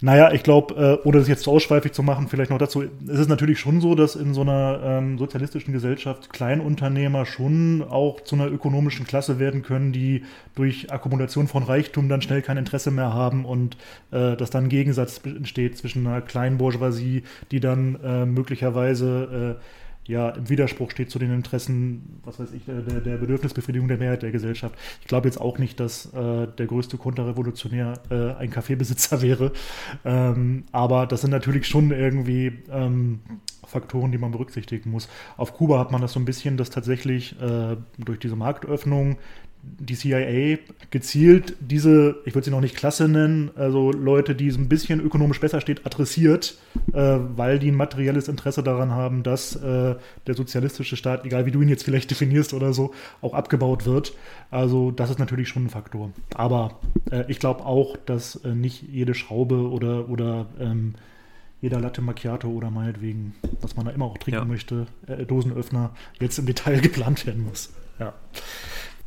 [0.00, 3.18] naja, ich glaube, äh, ohne das jetzt zu ausschweifig zu machen, vielleicht noch dazu, es
[3.18, 8.36] ist natürlich schon so, dass in so einer ähm, sozialistischen Gesellschaft Kleinunternehmer schon auch zu
[8.36, 10.24] einer ökonomischen Klasse werden können, die
[10.54, 13.76] durch Akkumulation von Reichtum dann schnell kein Interesse mehr haben und
[14.12, 19.81] äh, dass dann ein Gegensatz entsteht zwischen einer kleinen Bourgeoisie, die dann äh, möglicherweise äh,
[20.06, 24.22] ja im Widerspruch steht zu den Interessen, was weiß ich, der, der Bedürfnisbefriedigung der Mehrheit
[24.22, 24.74] der Gesellschaft.
[25.00, 29.52] Ich glaube jetzt auch nicht, dass äh, der größte Konterrevolutionär äh, ein Kaffeebesitzer wäre.
[30.04, 33.20] Ähm, aber das sind natürlich schon irgendwie ähm,
[33.64, 35.08] Faktoren, die man berücksichtigen muss.
[35.36, 39.18] Auf Kuba hat man das so ein bisschen, dass tatsächlich äh, durch diese Marktöffnung
[39.62, 40.58] die CIA
[40.90, 45.00] gezielt diese, ich würde sie noch nicht Klasse nennen, also Leute, die so ein bisschen
[45.00, 46.58] ökonomisch besser steht, adressiert,
[46.92, 49.94] äh, weil die ein materielles Interesse daran haben, dass äh,
[50.26, 54.14] der sozialistische Staat, egal wie du ihn jetzt vielleicht definierst oder so, auch abgebaut wird.
[54.50, 56.10] Also das ist natürlich schon ein Faktor.
[56.34, 60.94] Aber äh, ich glaube auch, dass äh, nicht jede Schraube oder, oder ähm,
[61.60, 64.44] jeder Latte Macchiato oder meinetwegen, was man da immer auch trinken ja.
[64.44, 67.72] möchte, äh, Dosenöffner jetzt im Detail geplant werden muss.
[68.00, 68.12] Ja.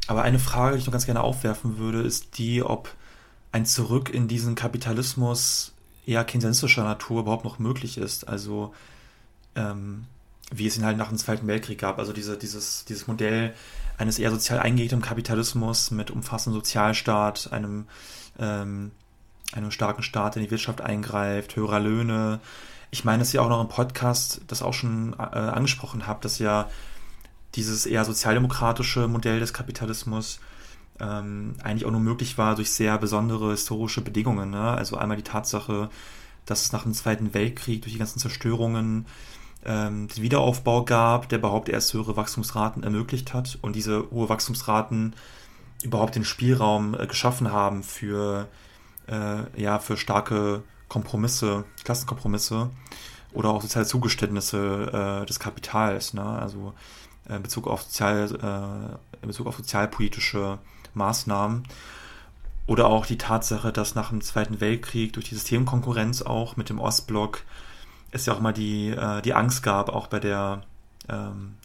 [0.07, 2.93] Aber eine Frage, die ich noch ganz gerne aufwerfen würde, ist die, ob
[3.51, 5.73] ein Zurück in diesen Kapitalismus
[6.05, 8.27] eher keynesistischer Natur überhaupt noch möglich ist.
[8.27, 8.73] Also
[9.55, 10.05] ähm,
[10.51, 11.97] wie es ihn halt nach dem Zweiten Weltkrieg gab.
[11.97, 13.53] Also diese, dieses, dieses Modell
[13.97, 17.87] eines eher sozial eingehegten Kapitalismus mit umfassendem Sozialstaat, einem,
[18.37, 18.91] ähm,
[19.53, 22.39] einem starken Staat, der in die Wirtschaft eingreift, höherer Löhne.
[22.91, 26.39] Ich meine, dass ihr auch noch im Podcast das auch schon äh, angesprochen habt, dass
[26.39, 26.69] ja
[27.55, 30.39] dieses eher sozialdemokratische Modell des Kapitalismus
[30.99, 34.51] ähm, eigentlich auch nur möglich war durch sehr besondere historische Bedingungen.
[34.51, 34.71] Ne?
[34.71, 35.89] Also einmal die Tatsache,
[36.45, 39.05] dass es nach dem Zweiten Weltkrieg durch die ganzen Zerstörungen
[39.65, 45.15] ähm, den Wiederaufbau gab, der überhaupt erst höhere Wachstumsraten ermöglicht hat und diese hohe Wachstumsraten
[45.83, 48.47] überhaupt den Spielraum äh, geschaffen haben für,
[49.07, 52.69] äh, ja, für starke Kompromisse, Klassenkompromisse
[53.33, 56.13] oder auch soziale Zugeständnisse äh, des Kapitals.
[56.13, 56.23] Ne?
[56.23, 56.73] Also
[57.27, 60.59] in Bezug auf, sozial, äh, in Bezug auf sozialpolitische
[60.93, 61.63] Maßnahmen.
[62.67, 66.79] Oder auch die Tatsache, dass nach dem Zweiten Weltkrieg durch die Systemkonkurrenz auch mit dem
[66.79, 67.43] Ostblock
[68.11, 70.63] es ja auch mal die, äh, die Angst gab, auch bei der
[71.09, 71.55] ähm,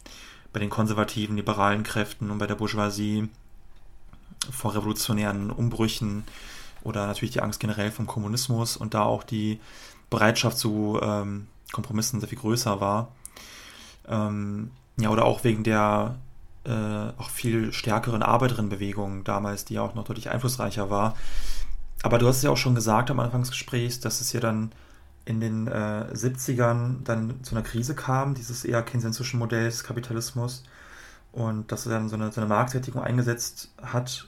[0.53, 3.29] bei den konservativen, liberalen Kräften und bei der Bourgeoisie
[4.51, 6.23] vor revolutionären Umbrüchen
[6.83, 9.59] oder natürlich die Angst generell vom Kommunismus und da auch die
[10.09, 13.11] Bereitschaft zu ähm, Kompromissen sehr viel größer war.
[14.07, 16.15] Ähm, ja, oder auch wegen der
[16.63, 16.71] äh,
[17.17, 21.15] auch viel stärkeren Arbeiterinnenbewegung damals, die ja auch noch deutlich einflussreicher war.
[22.03, 24.39] Aber du hast es ja auch schon gesagt am Anfang des Gesprächs, dass es ja
[24.39, 24.71] dann
[25.25, 30.63] in den äh, 70ern dann zu einer Krise kam, dieses eher keynesianische Modell des Kapitalismus
[31.31, 34.27] und dass er dann so eine, so eine Marktsättigung eingesetzt hat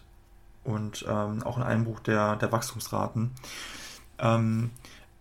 [0.64, 3.32] und ähm, auch ein Einbruch der, der Wachstumsraten.
[4.20, 4.70] Ähm,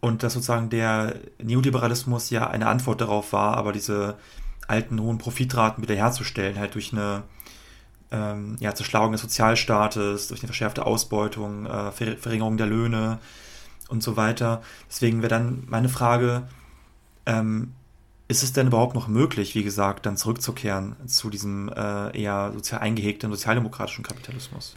[0.01, 4.17] und dass sozusagen der Neoliberalismus ja eine Antwort darauf war, aber diese
[4.73, 7.23] alten hohen Profitraten wiederherzustellen, halt durch eine
[8.11, 13.19] ähm, ja, Zerschlagung des Sozialstaates, durch eine verschärfte Ausbeutung, äh, Ver Verringerung der Löhne
[13.89, 14.63] und so weiter.
[14.89, 16.49] Deswegen wäre dann meine Frage,
[17.27, 17.73] ähm,
[18.29, 22.81] ist es denn überhaupt noch möglich, wie gesagt, dann zurückzukehren zu diesem äh, eher sozial
[22.81, 24.75] eingehegten sozialdemokratischen Kapitalismus?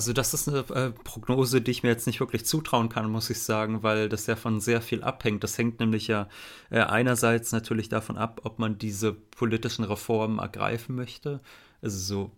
[0.00, 3.28] Also das ist eine äh, Prognose, die ich mir jetzt nicht wirklich zutrauen kann, muss
[3.28, 5.44] ich sagen, weil das ja von sehr viel abhängt.
[5.44, 6.26] Das hängt nämlich ja
[6.70, 11.42] äh, einerseits natürlich davon ab, ob man diese politischen Reformen ergreifen möchte.
[11.82, 12.30] Also so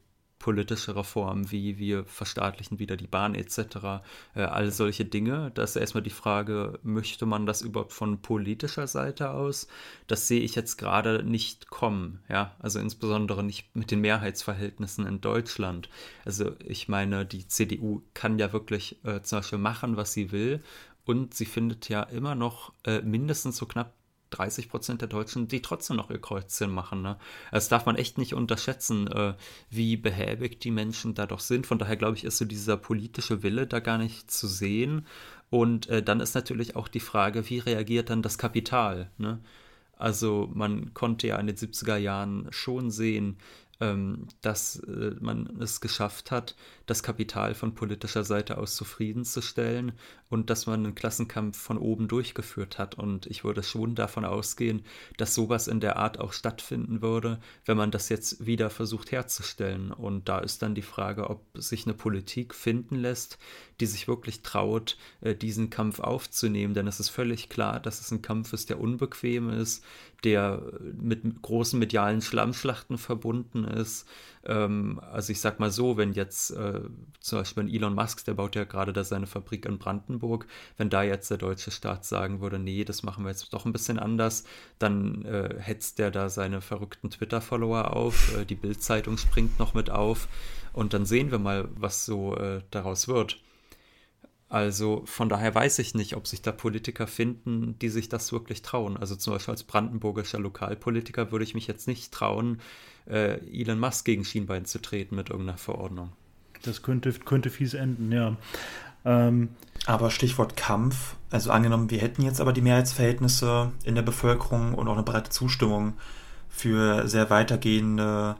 [0.42, 4.02] politische Reformen wie wir verstaatlichen wieder die Bahn etc.,
[4.34, 5.52] äh, all solche Dinge.
[5.54, 9.68] Da ist erstmal die Frage, möchte man das überhaupt von politischer Seite aus?
[10.08, 15.20] Das sehe ich jetzt gerade nicht kommen, ja, also insbesondere nicht mit den Mehrheitsverhältnissen in
[15.20, 15.88] Deutschland.
[16.24, 20.60] Also ich meine, die CDU kann ja wirklich äh, zum Beispiel machen, was sie will
[21.04, 23.94] und sie findet ja immer noch äh, mindestens so knapp
[24.36, 27.02] 30 Prozent der Deutschen, die trotzdem noch ihr Kreuzchen machen.
[27.02, 27.16] Ne?
[27.50, 29.34] Das darf man echt nicht unterschätzen, äh,
[29.70, 31.66] wie behäbig die Menschen da doch sind.
[31.66, 35.06] Von daher glaube ich, ist so dieser politische Wille da gar nicht zu sehen.
[35.50, 39.10] Und äh, dann ist natürlich auch die Frage, wie reagiert dann das Kapital?
[39.18, 39.38] Ne?
[39.96, 43.36] Also man konnte ja in den 70er Jahren schon sehen,
[43.80, 46.56] ähm, dass äh, man es geschafft hat,
[46.86, 49.92] das Kapital von politischer Seite aus zufriedenzustellen
[50.28, 52.94] und dass man einen Klassenkampf von oben durchgeführt hat.
[52.94, 54.82] Und ich würde schon davon ausgehen,
[55.16, 59.92] dass sowas in der Art auch stattfinden würde, wenn man das jetzt wieder versucht herzustellen.
[59.92, 63.38] Und da ist dann die Frage, ob sich eine Politik finden lässt,
[63.80, 66.74] die sich wirklich traut, äh, diesen Kampf aufzunehmen.
[66.74, 69.84] Denn es ist völlig klar, dass es ein Kampf ist, der unbequem ist,
[70.24, 74.06] der mit großen medialen Schlammschlachten verbunden ist.
[74.44, 76.80] Ähm, also ich sag mal so, wenn jetzt äh,
[77.20, 81.02] zum Beispiel Elon Musk, der baut ja gerade da seine Fabrik in Brandenburg, wenn da
[81.02, 84.44] jetzt der deutsche Staat sagen würde, nee, das machen wir jetzt doch ein bisschen anders,
[84.78, 89.90] dann äh, hetzt der da seine verrückten Twitter-Follower auf, äh, die Bildzeitung springt noch mit
[89.90, 90.28] auf
[90.72, 93.38] und dann sehen wir mal, was so äh, daraus wird.
[94.52, 98.60] Also von daher weiß ich nicht, ob sich da Politiker finden, die sich das wirklich
[98.60, 98.98] trauen.
[98.98, 102.60] Also zum Beispiel als brandenburgischer Lokalpolitiker würde ich mich jetzt nicht trauen,
[103.08, 106.12] äh, Elon Musk gegen Schienbein zu treten mit irgendeiner Verordnung.
[106.64, 108.36] Das könnte, könnte fies enden, ja.
[109.06, 109.48] Ähm,
[109.86, 114.86] aber Stichwort Kampf, also angenommen, wir hätten jetzt aber die Mehrheitsverhältnisse in der Bevölkerung und
[114.86, 115.94] auch eine breite Zustimmung
[116.50, 118.36] für sehr weitergehende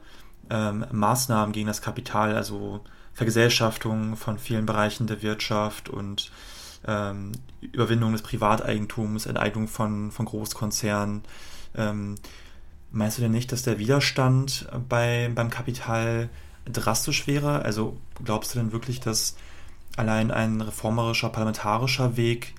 [0.51, 2.81] ähm, Maßnahmen gegen das Kapital, also
[3.13, 6.31] Vergesellschaftung von vielen Bereichen der Wirtschaft und
[6.85, 11.23] ähm, Überwindung des Privateigentums, Enteignung von, von Großkonzernen.
[11.75, 12.15] Ähm,
[12.91, 16.29] meinst du denn nicht, dass der Widerstand bei, beim Kapital
[16.65, 17.61] drastisch wäre?
[17.63, 19.35] Also glaubst du denn wirklich, dass
[19.95, 22.53] allein ein reformerischer, parlamentarischer Weg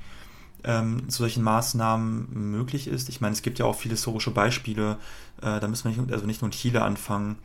[0.62, 3.08] ähm, zu solchen Maßnahmen möglich ist?
[3.08, 4.98] Ich meine, es gibt ja auch viele historische Beispiele,
[5.42, 7.36] äh, da müssen wir nicht, also nicht nur in Chile anfangen,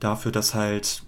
[0.00, 1.02] dafür, dass halt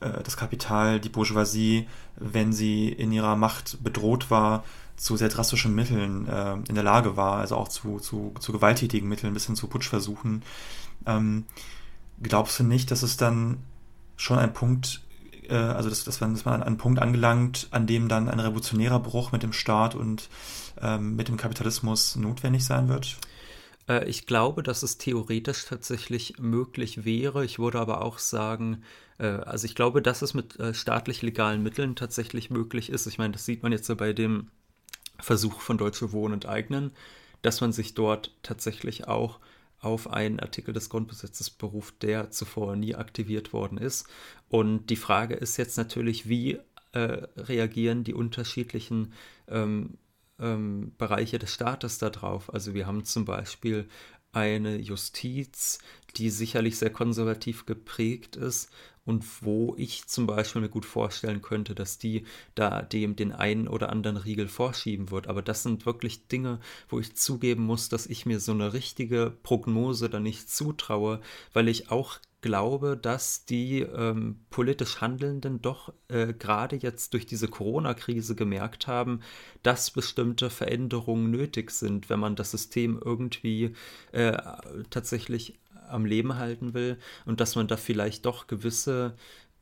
[0.00, 4.64] äh, das Kapital, die Bourgeoisie, wenn sie in ihrer Macht bedroht war,
[4.96, 9.08] zu sehr drastischen Mitteln äh, in der Lage war, also auch zu, zu, zu gewalttätigen
[9.08, 10.42] Mitteln bis hin zu Putschversuchen.
[11.06, 11.44] Ähm,
[12.22, 13.58] glaubst du nicht, dass es dann
[14.16, 15.02] schon ein Punkt,
[15.48, 18.40] äh, also dass, dass, man, dass man an einen Punkt angelangt, an dem dann ein
[18.40, 20.30] revolutionärer Bruch mit dem Staat und
[20.80, 23.18] ähm, mit dem Kapitalismus notwendig sein wird?
[23.88, 27.44] Äh, ich glaube, dass es theoretisch tatsächlich möglich wäre.
[27.44, 28.82] Ich würde aber auch sagen,
[29.18, 33.06] äh, also ich glaube, dass es mit äh, staatlich legalen Mitteln tatsächlich möglich ist.
[33.06, 34.48] Ich meine, das sieht man jetzt bei dem
[35.18, 36.92] Versuch von Deutsche Wohnen enteignen,
[37.42, 39.38] dass man sich dort tatsächlich auch
[39.80, 44.06] auf einen Artikel des Grundgesetzes beruft, der zuvor nie aktiviert worden ist.
[44.48, 46.58] Und die Frage ist jetzt natürlich, wie
[46.92, 49.12] äh, reagieren die unterschiedlichen
[49.48, 49.98] ähm,
[50.38, 52.52] ähm, Bereiche des Staates darauf.
[52.52, 53.88] Also wir haben zum Beispiel
[54.32, 55.78] eine Justiz,
[56.16, 58.70] die sicherlich sehr konservativ geprägt ist
[59.06, 62.24] und wo ich zum Beispiel mir gut vorstellen könnte, dass die
[62.54, 65.28] da dem den einen oder anderen Riegel vorschieben wird.
[65.28, 69.32] Aber das sind wirklich Dinge, wo ich zugeben muss, dass ich mir so eine richtige
[69.42, 71.20] Prognose da nicht zutraue,
[71.52, 77.48] weil ich auch glaube, dass die ähm, politisch Handelnden doch äh, gerade jetzt durch diese
[77.48, 79.20] Corona-Krise gemerkt haben,
[79.64, 83.74] dass bestimmte Veränderungen nötig sind, wenn man das System irgendwie
[84.12, 84.38] äh,
[84.90, 89.14] tatsächlich am Leben halten will und dass man da vielleicht doch gewisse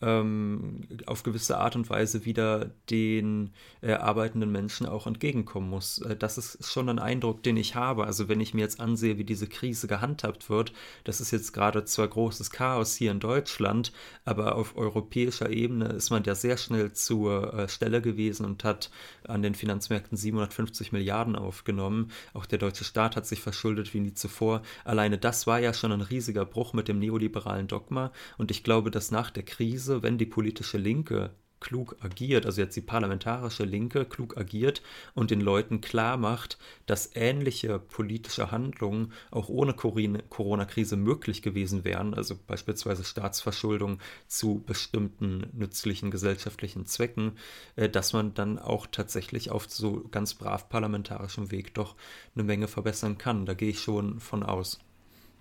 [0.04, 3.50] ähm, auf gewisse Art und Weise wieder den
[3.80, 5.98] äh, arbeitenden Menschen auch entgegenkommen muss.
[5.98, 8.04] Äh, das ist schon ein Eindruck, den ich habe.
[8.04, 10.72] Also wenn ich mir jetzt ansehe, wie diese Krise gehandhabt wird,
[11.04, 13.92] das ist jetzt gerade zwar großes Chaos hier in Deutschland,
[14.24, 18.90] aber auf europäischer Ebene ist man ja sehr schnell zur äh, Stelle gewesen und hat
[19.26, 22.10] an den Finanzmärkten 750 Milliarden aufgenommen.
[22.34, 24.62] Auch der deutsche Staat hat sich verschuldet wie nie zuvor.
[24.84, 28.90] Alleine das war ja schon ein riesiger Bruch mit dem neoliberalen Dogma und ich glaube,
[28.90, 31.30] dass nach der Krise Weise, wenn die politische Linke
[31.60, 34.82] klug agiert, also jetzt die parlamentarische Linke klug agiert
[35.14, 42.12] und den Leuten klar macht, dass ähnliche politische Handlungen auch ohne Corona-Krise möglich gewesen wären,
[42.12, 47.38] also beispielsweise Staatsverschuldung zu bestimmten nützlichen gesellschaftlichen Zwecken,
[47.76, 51.96] äh, dass man dann auch tatsächlich auf so ganz brav parlamentarischem Weg doch
[52.34, 53.46] eine Menge verbessern kann.
[53.46, 54.80] Da gehe ich schon von aus.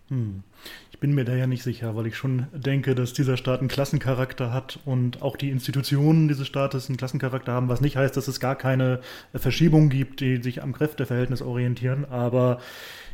[0.10, 0.44] Hm.
[0.92, 3.68] Ich bin mir da ja nicht sicher, weil ich schon denke, dass dieser Staat einen
[3.68, 8.28] Klassencharakter hat und auch die Institutionen dieses Staates einen Klassencharakter haben, was nicht heißt, dass
[8.28, 9.02] es gar keine
[9.34, 12.06] Verschiebung gibt, die sich am Kräfteverhältnis orientieren.
[12.06, 12.60] Aber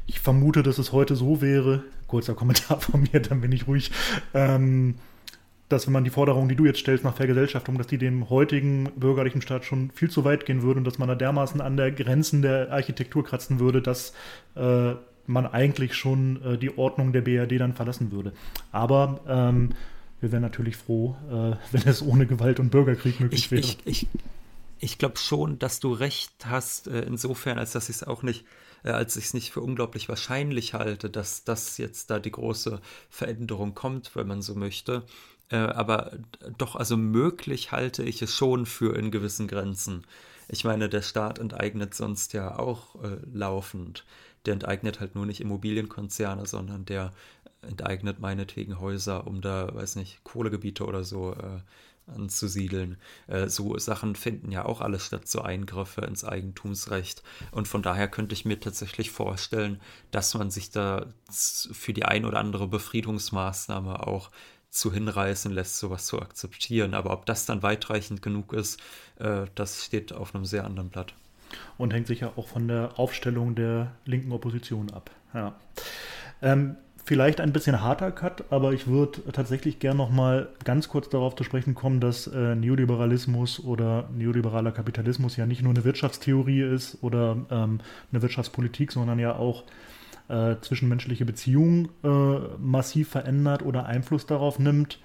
[0.06, 3.92] ich vermute, dass es heute so wäre, kurzer Kommentar von mir, dann bin ich ruhig,
[4.34, 4.96] ähm,
[5.70, 8.90] dass wenn man die Forderung, die du jetzt stellst nach Vergesellschaftung, dass die dem heutigen
[8.96, 11.92] bürgerlichen Staat schon viel zu weit gehen würde und dass man da dermaßen an der
[11.92, 14.14] Grenzen der Architektur kratzen würde, dass
[14.56, 14.96] äh,
[15.30, 18.34] man eigentlich schon äh, die Ordnung der BRD dann verlassen würde.
[18.72, 19.70] Aber ähm,
[20.20, 23.62] wir wären natürlich froh, äh, wenn es ohne Gewalt und Bürgerkrieg möglich ich, wäre.
[23.62, 24.08] Ich, ich,
[24.80, 28.46] ich glaube schon, dass du recht hast, äh, insofern, als dass ich es auch nicht,
[28.84, 32.82] äh, als ich es nicht für unglaublich wahrscheinlich halte, dass das jetzt da die große
[33.10, 35.04] Veränderung kommt, wenn man so möchte.
[35.52, 36.12] Äh, aber
[36.58, 40.04] doch, also möglich halte ich es schon für in gewissen Grenzen.
[40.48, 44.04] Ich meine, der Staat enteignet sonst ja auch äh, laufend.
[44.46, 47.12] Der enteignet halt nur nicht Immobilienkonzerne, sondern der
[47.62, 51.60] enteignet meinetwegen Häuser, um da, weiß nicht, Kohlegebiete oder so äh,
[52.16, 52.98] anzusiedeln.
[53.28, 57.24] Äh, so Sachen finden ja auch alles statt, so Eingriffe ins Eigentumsrecht.
[57.52, 59.80] Und von daher könnte ich mir tatsächlich vorstellen,
[60.12, 64.32] dass man sich da für die ein oder andere Befriedungsmaßnahme auch
[64.70, 66.94] zu hinreißen lässt, sowas zu akzeptieren.
[66.94, 68.80] Aber ob das dann weitreichend genug ist,
[69.18, 71.14] äh, das steht auf einem sehr anderen Blatt.
[71.78, 75.10] Und hängt sich ja auch von der Aufstellung der linken Opposition ab.
[75.34, 75.56] Ja.
[76.42, 76.76] Ähm,
[77.10, 81.36] vielleicht ein bisschen harter Cut, aber ich würde tatsächlich gern noch mal ganz kurz darauf
[81.36, 87.00] zu sprechen kommen, dass äh, Neoliberalismus oder neoliberaler Kapitalismus ja nicht nur eine Wirtschaftstheorie ist
[87.02, 87.80] oder ähm,
[88.12, 89.64] eine Wirtschaftspolitik, sondern ja auch
[90.28, 92.08] äh, zwischenmenschliche Beziehungen äh,
[92.60, 95.00] massiv verändert oder Einfluss darauf nimmt.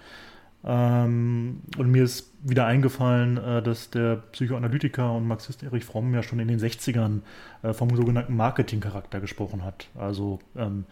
[0.67, 6.23] Ähm, und mir ist wieder eingefallen, äh, dass der Psychoanalytiker und Marxist Erich Fromm ja
[6.23, 7.21] schon in den 60ern
[7.63, 9.89] äh, vom sogenannten Marketingcharakter gesprochen hat.
[9.95, 10.87] Also ähm,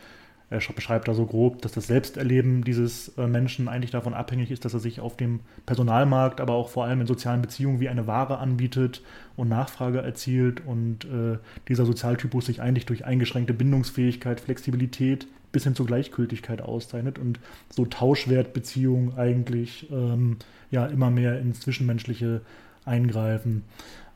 [0.52, 4.66] er beschreibt da so grob, dass das Selbsterleben dieses äh, Menschen eigentlich davon abhängig ist,
[4.66, 8.06] dass er sich auf dem Personalmarkt, aber auch vor allem in sozialen Beziehungen wie eine
[8.06, 9.02] Ware anbietet
[9.36, 15.74] und Nachfrage erzielt und äh, dieser Sozialtypus sich eigentlich durch eingeschränkte Bindungsfähigkeit, Flexibilität bis hin
[15.74, 17.38] zur Gleichgültigkeit auszeichnet und
[17.70, 20.38] so Tauschwertbeziehungen eigentlich ähm,
[20.70, 22.40] ja immer mehr ins Zwischenmenschliche
[22.84, 23.64] eingreifen,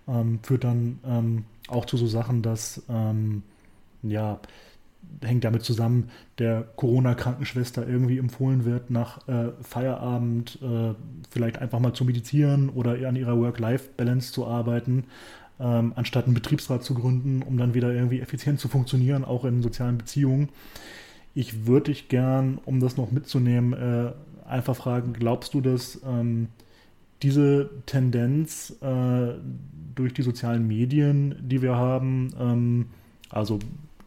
[0.08, 3.42] ähm, führt dann ähm, auch zu so Sachen, dass ähm,
[4.02, 4.40] ja
[5.22, 10.94] hängt damit zusammen, der Corona-Krankenschwester irgendwie empfohlen wird, nach äh, Feierabend äh,
[11.30, 15.04] vielleicht einfach mal zu meditieren oder an ihrer Work-Life-Balance zu arbeiten,
[15.58, 19.62] ähm, anstatt einen Betriebsrat zu gründen, um dann wieder irgendwie effizient zu funktionieren, auch in
[19.62, 20.50] sozialen Beziehungen.
[21.36, 24.12] Ich würde dich gern, um das noch mitzunehmen, äh,
[24.48, 26.48] einfach fragen, glaubst du, dass ähm,
[27.22, 29.34] diese Tendenz äh,
[29.94, 32.86] durch die sozialen Medien, die wir haben, ähm,
[33.28, 33.58] also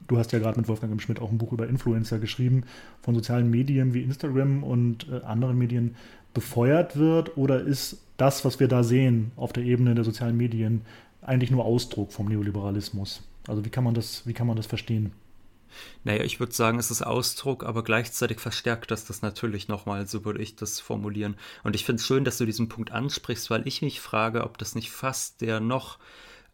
[0.08, 1.00] Du hast ja gerade mit Wolfgang M.
[1.00, 2.64] Schmidt auch ein Buch über Influencer geschrieben,
[3.00, 5.96] von sozialen Medien wie Instagram und äh, anderen Medien
[6.34, 7.38] befeuert wird?
[7.38, 10.82] Oder ist das, was wir da sehen auf der Ebene der sozialen Medien,
[11.22, 13.22] eigentlich nur Ausdruck vom Neoliberalismus?
[13.48, 15.12] Also wie kann man das, wie kann man das verstehen?
[16.04, 20.26] Naja, ich würde sagen, es ist Ausdruck, aber gleichzeitig verstärkt das das natürlich nochmal, so
[20.26, 21.36] würde ich das formulieren.
[21.64, 24.58] Und ich finde es schön, dass du diesen Punkt ansprichst, weil ich mich frage, ob
[24.58, 26.00] das nicht fast der noch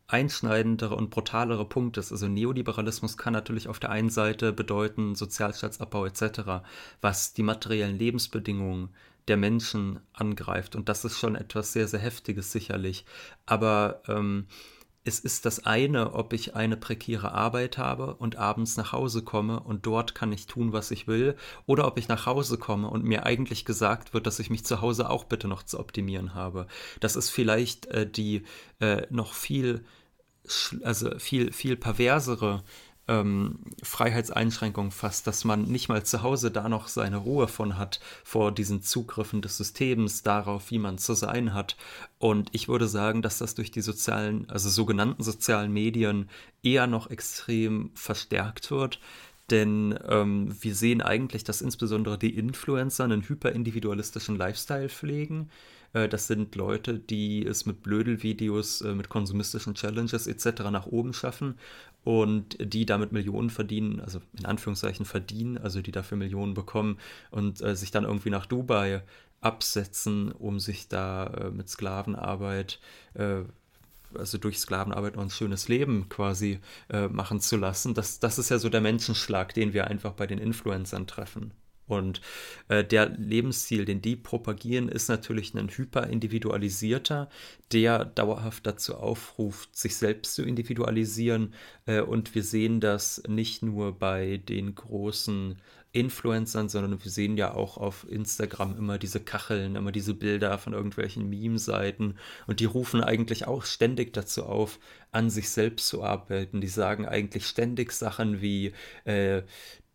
[0.08, 2.12] einschneidendere und brutalere Punkt ist.
[2.12, 6.64] Also Neoliberalismus kann natürlich auf der einen Seite bedeuten Sozialstaatsabbau etc.,
[7.02, 8.90] was die materiellen Lebensbedingungen
[9.28, 10.76] der Menschen angreift.
[10.76, 13.06] Und das ist schon etwas sehr, sehr Heftiges sicherlich.
[13.48, 14.46] Aber ähm,
[15.06, 19.60] es ist das eine, ob ich eine prekäre Arbeit habe und abends nach Hause komme
[19.60, 21.36] und dort kann ich tun, was ich will,
[21.68, 24.82] oder ob ich nach Hause komme und mir eigentlich gesagt wird, dass ich mich zu
[24.82, 26.66] Hause auch bitte noch zu optimieren habe.
[27.00, 28.44] Das ist vielleicht äh, die
[28.80, 29.86] äh, noch viel,
[30.84, 32.64] also viel, viel perversere
[33.08, 38.00] ähm, Freiheitseinschränkung fast, dass man nicht mal zu Hause da noch seine Ruhe von hat
[38.24, 41.78] vor diesen Zugriffen des Systems darauf, wie man zu sein hat.
[42.18, 46.30] Und ich würde sagen, dass das durch die sozialen, also sogenannten sozialen Medien
[46.64, 49.00] eher noch extrem verstärkt wird.
[49.52, 55.52] Denn ähm, wir sehen eigentlich, dass insbesondere die Influencer einen hyperindividualistischen Lifestyle pflegen
[56.10, 60.64] das sind Leute, die es mit Blödelvideos, äh, mit konsumistischen Challenges etc.
[60.72, 61.56] nach oben schaffen
[62.04, 66.98] und die damit Millionen verdienen, also in Anführungszeichen verdienen, also die dafür Millionen bekommen
[67.32, 69.04] und äh, sich dann irgendwie nach Dubai
[69.42, 72.80] absetzen, um sich da äh, mit Sklavenarbeit,
[73.14, 73.44] äh,
[74.14, 77.94] also durch Sklavenarbeit noch ein schönes Leben quasi äh, machen zu lassen.
[77.94, 81.52] Das, das ist ja so der Menschenschlag, den wir einfach bei den Influencern treffen.
[81.88, 82.22] Und
[82.68, 87.30] äh, der Lebensstil, den die propagieren, ist natürlich ein hyperindividualisierter,
[87.72, 91.54] der dauerhaft dazu aufruft, sich selbst zu individualisieren.
[91.86, 95.58] Äh, und wir sehen das nicht nur bei den großen
[95.96, 100.74] Influencern, sondern wir sehen ja auch auf Instagram immer diese Kacheln, immer diese Bilder von
[100.74, 102.18] irgendwelchen Meme-Seiten
[102.48, 104.78] und die rufen eigentlich auch ständig dazu auf,
[105.12, 106.60] an sich selbst zu arbeiten.
[106.60, 108.74] Die sagen eigentlich ständig Sachen wie,
[109.06, 109.44] äh,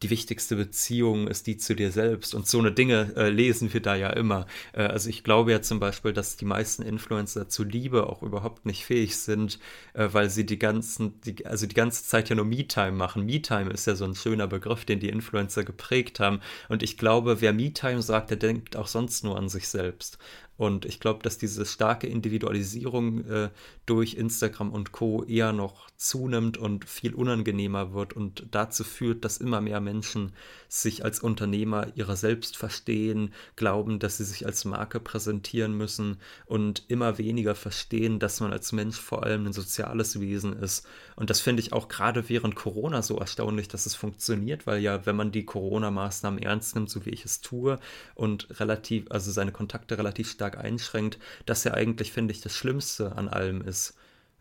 [0.02, 2.34] die wichtigste Beziehung ist die zu dir selbst.
[2.34, 4.46] Und so eine Dinge äh, lesen wir da ja immer.
[4.72, 8.64] Äh, also ich glaube ja zum Beispiel, dass die meisten Influencer zu Liebe auch überhaupt
[8.64, 9.58] nicht fähig sind,
[9.92, 13.26] äh, weil sie die ganzen, die, also die ganze Zeit ja nur Me-Time machen.
[13.26, 16.40] Me-Time ist ja so ein schöner Begriff, den die Influencer geprägt haben.
[16.68, 20.18] Und ich glaube, wer Me-Time sagt, der denkt auch sonst nur an sich selbst.
[20.60, 23.48] Und ich glaube, dass diese starke Individualisierung äh,
[23.86, 25.24] durch Instagram und Co.
[25.24, 30.32] eher noch zunimmt und viel unangenehmer wird und dazu führt, dass immer mehr Menschen
[30.68, 36.84] sich als Unternehmer ihrer selbst verstehen, glauben, dass sie sich als Marke präsentieren müssen und
[36.88, 40.86] immer weniger verstehen, dass man als Mensch vor allem ein soziales Wesen ist.
[41.16, 45.06] Und das finde ich auch gerade während Corona so erstaunlich, dass es funktioniert, weil ja,
[45.06, 47.78] wenn man die Corona-Maßnahmen ernst nimmt, so wie ich es tue,
[48.14, 53.16] und relativ, also seine Kontakte relativ stark einschränkt, dass ja eigentlich, finde ich, das Schlimmste
[53.16, 53.94] an allem ist.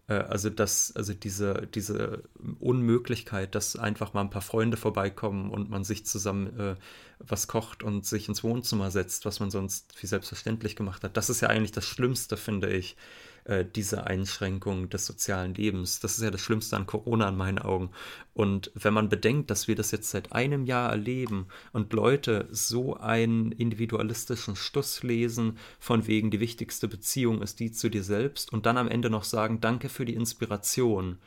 [0.07, 2.23] Äh, also, dass, also diese, diese
[2.59, 6.75] Unmöglichkeit, dass einfach mal ein paar Freunde vorbeikommen und man sich zusammen äh,
[7.19, 11.17] was kocht und sich ins Wohnzimmer setzt, was man sonst wie selbstverständlich gemacht hat.
[11.17, 12.95] Das ist ja eigentlich das Schlimmste, finde ich,
[13.45, 15.99] äh, diese Einschränkung des sozialen Lebens.
[15.99, 17.91] Das ist ja das Schlimmste an Corona in meinen Augen.
[18.33, 22.95] Und wenn man bedenkt, dass wir das jetzt seit einem Jahr erleben und Leute so
[22.95, 28.65] einen individualistischen Stuss lesen, von wegen die wichtigste Beziehung ist die zu dir selbst und
[28.65, 31.17] dann am Ende noch sagen, danke für die Inspiration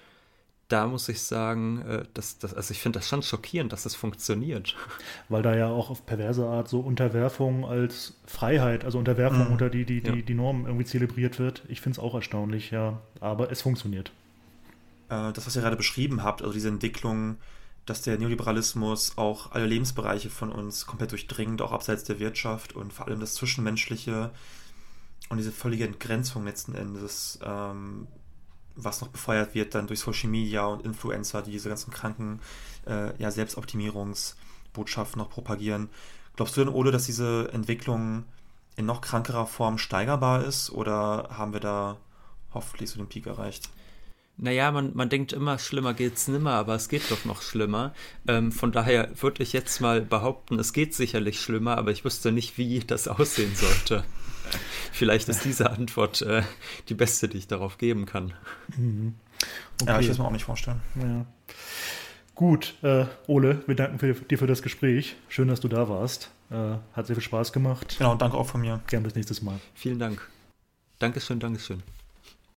[0.73, 3.95] da muss ich sagen, äh, dass, dass, also ich finde das schon schockierend, dass das
[3.95, 4.75] funktioniert.
[5.29, 9.53] Weil da ja auch auf perverse Art so Unterwerfung als Freiheit, also Unterwerfung mhm.
[9.53, 10.23] unter die, die, die, ja.
[10.23, 11.63] die Normen irgendwie zelebriert wird.
[11.69, 13.01] Ich finde es auch erstaunlich, ja.
[13.21, 14.13] Aber es funktioniert.
[15.11, 17.37] Äh, das, was ihr gerade beschrieben habt, also diese Entwicklung,
[17.85, 22.93] dass der Neoliberalismus auch alle Lebensbereiche von uns komplett durchdringt, auch abseits der Wirtschaft und
[22.93, 24.31] vor allem das Zwischenmenschliche
[25.29, 28.07] und diese völlige Entgrenzung letzten Endes ähm,
[28.75, 32.41] was noch befeuert wird dann durch Social Media und Influencer, die diese ganzen kranken
[32.87, 35.89] äh, ja, Selbstoptimierungsbotschaften noch propagieren.
[36.37, 38.25] Glaubst du denn, Ole, dass diese Entwicklung
[38.77, 41.99] in noch krankerer Form steigerbar ist oder haben wir da
[42.55, 43.69] hoffentlich so den Peak erreicht?
[44.39, 47.95] Naja, man, man denkt immer, schlimmer geht's nimmer, aber es geht doch noch schlimmer.
[48.27, 52.33] Ähm, von daher würde ich jetzt mal behaupten, es geht sicherlich schlimmer, aber ich wüsste
[52.33, 54.05] nicht, wie das aussehen sollte.
[54.93, 56.43] Vielleicht ist diese Antwort äh,
[56.89, 58.35] die beste, die ich darauf geben kann.
[58.77, 59.15] Mhm.
[59.81, 59.91] Okay.
[59.91, 60.81] Ja, ich will es mir auch nicht vorstellen.
[60.97, 61.27] Ja.
[62.35, 65.17] Gut, äh, Ole, wir danken für, dir für das Gespräch.
[65.29, 66.31] Schön, dass du da warst.
[66.51, 67.97] Äh, hat sehr viel Spaß gemacht.
[67.99, 68.81] Genau, danke auch von mir.
[68.87, 69.61] Gern bis nächstes Mal.
[69.75, 70.29] Vielen Dank.
[70.99, 71.83] Dankeschön, Dankeschön.